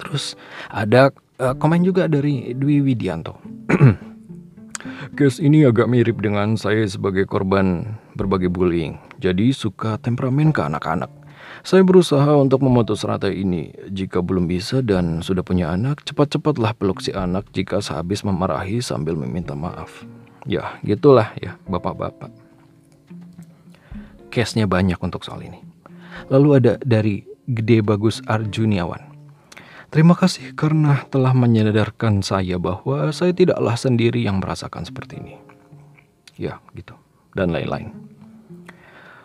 Terus 0.00 0.40
ada 0.72 1.12
uh, 1.40 1.54
komen 1.56 1.82
juga 1.82 2.06
dari 2.06 2.54
Dwi 2.54 2.84
Widianto. 2.84 3.38
Case 5.16 5.40
ini 5.40 5.64
agak 5.64 5.88
mirip 5.88 6.20
dengan 6.20 6.58
saya 6.58 6.84
sebagai 6.84 7.24
korban 7.24 7.96
berbagai 8.18 8.50
bullying. 8.52 8.98
Jadi 9.22 9.54
suka 9.54 9.96
temperamen 9.96 10.52
ke 10.52 10.60
anak-anak. 10.60 11.08
Saya 11.64 11.80
berusaha 11.80 12.36
untuk 12.36 12.60
memutus 12.60 13.06
rantai 13.08 13.40
ini. 13.40 13.72
Jika 13.88 14.20
belum 14.20 14.44
bisa 14.44 14.84
dan 14.84 15.24
sudah 15.24 15.40
punya 15.40 15.72
anak, 15.72 16.04
cepat-cepatlah 16.04 16.76
peluk 16.76 17.00
si 17.00 17.14
anak 17.14 17.48
jika 17.56 17.80
sehabis 17.80 18.20
memarahi 18.26 18.84
sambil 18.84 19.16
meminta 19.16 19.56
maaf. 19.56 20.04
Ya, 20.44 20.76
gitulah 20.84 21.32
ya, 21.40 21.56
bapak-bapak. 21.64 22.28
Case-nya 24.28 24.68
banyak 24.68 25.00
untuk 25.00 25.24
soal 25.24 25.46
ini. 25.46 25.62
Lalu 26.28 26.48
ada 26.60 26.72
dari 26.84 27.24
Gede 27.48 27.80
Bagus 27.80 28.20
Arjuniawan. 28.28 29.13
Terima 29.94 30.18
kasih 30.18 30.58
karena 30.58 31.06
telah 31.06 31.30
menyadarkan 31.30 32.18
saya 32.26 32.58
bahwa 32.58 33.14
saya 33.14 33.30
tidaklah 33.30 33.78
sendiri 33.78 34.26
yang 34.26 34.42
merasakan 34.42 34.82
seperti 34.82 35.22
ini. 35.22 35.38
Ya, 36.34 36.58
gitu. 36.74 36.98
Dan 37.38 37.54
lain-lain. 37.54 37.94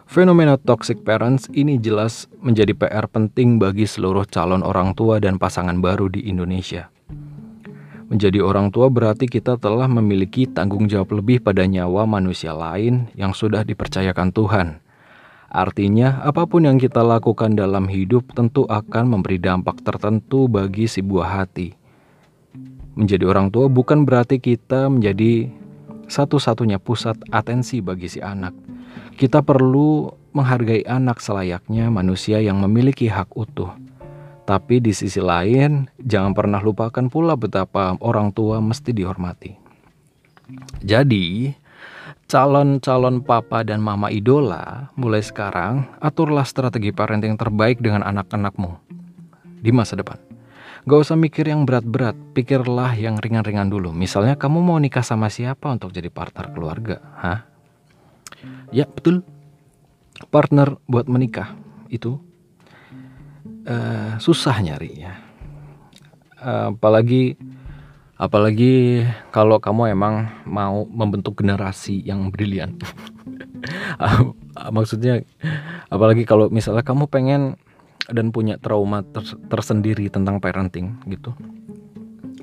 Fenomena 0.06 0.62
toxic 0.62 1.02
parents 1.02 1.50
ini 1.58 1.82
jelas 1.82 2.30
menjadi 2.46 2.78
PR 2.78 3.10
penting 3.10 3.58
bagi 3.58 3.90
seluruh 3.90 4.30
calon 4.30 4.62
orang 4.62 4.94
tua 4.94 5.18
dan 5.18 5.42
pasangan 5.42 5.82
baru 5.82 6.06
di 6.06 6.30
Indonesia. 6.30 6.94
Menjadi 8.14 8.38
orang 8.38 8.70
tua 8.70 8.94
berarti 8.94 9.26
kita 9.26 9.58
telah 9.58 9.90
memiliki 9.90 10.46
tanggung 10.46 10.86
jawab 10.86 11.18
lebih 11.18 11.42
pada 11.42 11.66
nyawa 11.66 12.06
manusia 12.06 12.54
lain 12.54 13.10
yang 13.18 13.34
sudah 13.34 13.66
dipercayakan 13.66 14.30
Tuhan 14.38 14.86
Artinya, 15.50 16.22
apa 16.22 16.46
pun 16.46 16.70
yang 16.70 16.78
kita 16.78 17.02
lakukan 17.02 17.58
dalam 17.58 17.90
hidup 17.90 18.38
tentu 18.38 18.70
akan 18.70 19.18
memberi 19.18 19.42
dampak 19.42 19.82
tertentu 19.82 20.46
bagi 20.46 20.86
si 20.86 21.02
buah 21.02 21.42
hati. 21.42 21.74
Menjadi 22.94 23.26
orang 23.26 23.50
tua 23.50 23.66
bukan 23.66 24.06
berarti 24.06 24.38
kita 24.38 24.94
menjadi 24.94 25.50
satu-satunya 26.06 26.78
pusat 26.78 27.18
atensi 27.34 27.82
bagi 27.82 28.06
si 28.10 28.22
anak. 28.22 28.54
Kita 29.18 29.42
perlu 29.42 30.10
menghargai 30.38 30.86
anak 30.86 31.18
selayaknya 31.18 31.90
manusia 31.90 32.38
yang 32.38 32.62
memiliki 32.62 33.10
hak 33.10 33.34
utuh. 33.34 33.74
Tapi 34.46 34.82
di 34.82 34.94
sisi 34.94 35.22
lain, 35.22 35.86
jangan 36.02 36.34
pernah 36.34 36.58
lupakan 36.62 37.06
pula 37.10 37.38
betapa 37.38 37.94
orang 38.02 38.34
tua 38.34 38.58
mesti 38.58 38.90
dihormati. 38.90 39.54
Jadi, 40.82 41.54
calon-calon 42.30 43.26
papa 43.26 43.66
dan 43.66 43.82
mama 43.82 44.14
idola, 44.14 44.94
mulai 44.94 45.26
sekarang 45.26 45.90
aturlah 45.98 46.46
strategi 46.46 46.94
parenting 46.94 47.34
terbaik 47.34 47.82
dengan 47.82 48.06
anak-anakmu 48.06 48.78
di 49.66 49.74
masa 49.74 49.98
depan. 49.98 50.22
Gak 50.86 51.10
usah 51.10 51.18
mikir 51.18 51.50
yang 51.50 51.66
berat-berat, 51.66 52.14
pikirlah 52.38 52.94
yang 52.96 53.18
ringan-ringan 53.18 53.68
dulu. 53.68 53.92
Misalnya 53.92 54.38
kamu 54.38 54.62
mau 54.62 54.78
nikah 54.78 55.04
sama 55.04 55.28
siapa 55.28 55.74
untuk 55.74 55.90
jadi 55.90 56.08
partner 56.14 56.54
keluarga, 56.54 57.02
hah? 57.18 57.40
Ya 58.70 58.86
betul, 58.86 59.26
partner 60.30 60.78
buat 60.86 61.10
menikah 61.10 61.58
itu 61.90 62.22
uh, 63.66 64.22
susah 64.22 64.56
nyari 64.62 65.02
ya. 65.02 65.14
Uh, 66.40 66.72
apalagi 66.78 67.36
Apalagi 68.20 69.08
kalau 69.32 69.64
kamu 69.64 69.96
emang 69.96 70.28
mau 70.44 70.84
membentuk 70.84 71.40
generasi 71.40 72.04
yang 72.04 72.28
brilian. 72.36 72.76
Maksudnya 74.76 75.24
apalagi 75.88 76.28
kalau 76.28 76.52
misalnya 76.52 76.84
kamu 76.84 77.08
pengen 77.08 77.56
dan 78.12 78.36
punya 78.36 78.60
trauma 78.60 79.08
tersendiri 79.48 80.12
tentang 80.12 80.44
parenting 80.44 81.00
gitu. 81.08 81.32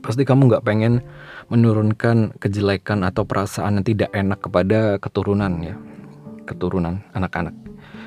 Pasti 0.00 0.24
kamu 0.24 0.48
nggak 0.48 0.64
pengen 0.64 1.04
menurunkan 1.52 2.40
kejelekan 2.40 3.04
atau 3.04 3.28
perasaan 3.28 3.76
yang 3.76 3.84
tidak 3.84 4.10
enak 4.16 4.40
kepada 4.40 4.96
keturunan 4.96 5.60
ya. 5.60 5.76
Keturunan 6.48 7.04
anak-anak. 7.12 7.52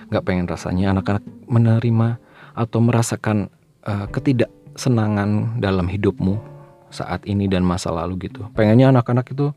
Nggak 0.09 0.25
pengen 0.25 0.49
rasanya 0.49 0.97
anak-anak 0.97 1.21
menerima 1.45 2.17
atau 2.57 2.79
merasakan 2.81 3.53
uh, 3.85 4.09
ketidaksenangan 4.09 5.61
dalam 5.61 5.85
hidupmu 5.85 6.58
saat 6.89 7.25
ini 7.25 7.45
dan 7.49 7.65
masa 7.65 7.93
lalu 7.93 8.29
gitu. 8.29 8.45
Pengennya 8.53 8.89
anak-anak 8.93 9.31
itu 9.33 9.53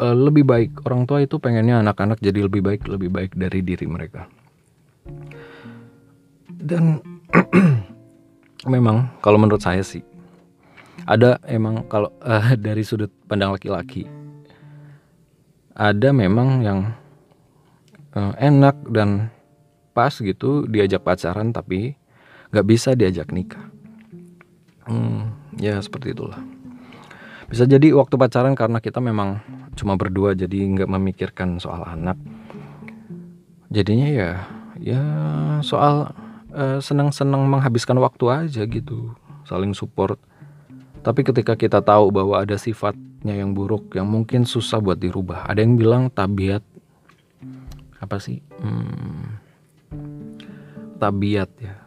uh, 0.00 0.16
lebih 0.16 0.44
baik. 0.46 0.82
Orang 0.86 1.06
tua 1.06 1.22
itu 1.22 1.38
pengennya 1.38 1.80
anak-anak 1.80 2.20
jadi 2.20 2.46
lebih 2.46 2.62
baik, 2.62 2.86
lebih 2.86 3.10
baik 3.10 3.32
dari 3.34 3.60
diri 3.62 3.86
mereka. 3.88 4.28
Dan 6.46 7.00
memang 8.74 9.14
kalau 9.22 9.38
menurut 9.38 9.62
saya 9.62 9.84
sih 9.86 10.02
ada 11.06 11.38
emang 11.46 11.86
kalau 11.86 12.10
uh, 12.24 12.56
dari 12.66 12.82
sudut 12.82 13.12
pandang 13.30 13.54
laki-laki 13.54 14.08
ada 15.76 16.08
memang 16.10 16.64
yang 16.64 16.80
uh, 18.16 18.32
enak 18.40 18.80
dan 18.88 19.28
pas 19.92 20.12
gitu 20.12 20.64
diajak 20.64 21.04
pacaran 21.04 21.52
tapi 21.52 21.96
nggak 22.50 22.66
bisa 22.66 22.96
diajak 22.96 23.28
nikah. 23.32 23.60
Hmm, 24.88 25.36
ya 25.60 25.76
seperti 25.82 26.16
itulah. 26.16 26.40
Bisa 27.46 27.62
jadi 27.62 27.94
waktu 27.94 28.18
pacaran 28.18 28.58
karena 28.58 28.82
kita 28.82 28.98
memang 28.98 29.38
cuma 29.78 29.94
berdua 29.94 30.34
jadi 30.34 30.66
nggak 30.66 30.90
memikirkan 30.90 31.62
soal 31.62 31.86
anak. 31.86 32.18
Jadinya 33.70 34.08
ya 34.10 34.30
ya 34.82 35.02
soal 35.62 36.10
uh, 36.50 36.78
senang-senang 36.82 37.46
menghabiskan 37.46 38.02
waktu 38.02 38.24
aja 38.26 38.62
gitu, 38.66 39.14
saling 39.46 39.78
support. 39.78 40.18
Tapi 41.06 41.22
ketika 41.22 41.54
kita 41.54 41.78
tahu 41.78 42.10
bahwa 42.10 42.42
ada 42.42 42.58
sifatnya 42.58 43.38
yang 43.38 43.54
buruk 43.54 43.94
yang 43.94 44.10
mungkin 44.10 44.42
susah 44.42 44.82
buat 44.82 44.98
dirubah. 44.98 45.46
Ada 45.46 45.62
yang 45.62 45.78
bilang 45.78 46.10
tabiat 46.10 46.66
apa 48.02 48.18
sih? 48.18 48.42
Hmm, 48.58 49.38
tabiat 50.98 51.50
ya. 51.62 51.78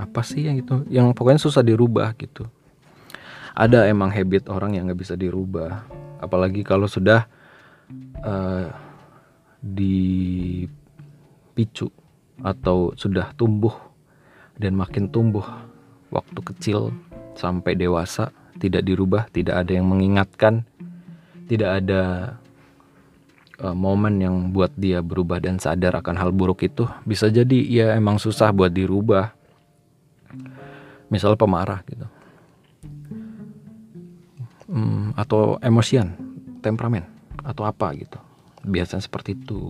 Apa 0.00 0.24
sih 0.24 0.48
yang 0.48 0.56
itu? 0.56 0.88
Yang 0.88 1.12
pokoknya 1.12 1.40
susah 1.42 1.60
dirubah 1.60 2.16
gitu 2.16 2.48
ada 3.58 3.90
emang 3.90 4.14
habit 4.14 4.46
orang 4.46 4.78
yang 4.78 4.86
nggak 4.86 5.02
bisa 5.02 5.18
dirubah. 5.18 5.82
Apalagi 6.22 6.62
kalau 6.62 6.86
sudah 6.86 7.26
uh, 8.22 8.70
dipicu 9.58 10.70
atau 12.38 12.94
sudah 12.94 13.34
tumbuh 13.34 13.74
dan 14.54 14.78
makin 14.78 15.10
tumbuh 15.10 15.42
waktu 16.14 16.38
kecil 16.54 16.94
sampai 17.34 17.74
dewasa 17.74 18.30
tidak 18.62 18.86
dirubah 18.86 19.26
tidak 19.34 19.66
ada 19.66 19.74
yang 19.74 19.90
mengingatkan 19.90 20.62
tidak 21.50 21.82
ada 21.82 22.02
uh, 23.58 23.74
momen 23.74 24.22
yang 24.22 24.54
buat 24.54 24.70
dia 24.78 25.02
berubah 25.02 25.42
dan 25.42 25.58
sadar 25.58 25.98
akan 25.98 26.14
hal 26.14 26.30
buruk 26.30 26.62
itu 26.62 26.86
bisa 27.02 27.26
jadi 27.26 27.58
ya 27.66 27.98
emang 27.98 28.22
susah 28.22 28.54
buat 28.54 28.70
dirubah. 28.70 29.34
Misal 31.08 31.40
pemarah 31.40 31.82
gitu 31.88 32.06
hmm, 34.68 35.16
atau 35.16 35.56
emosian, 35.64 36.14
temperamen 36.60 37.04
atau 37.42 37.64
apa 37.64 37.90
gitu. 37.96 38.20
Biasanya 38.62 39.02
seperti 39.02 39.34
itu. 39.34 39.60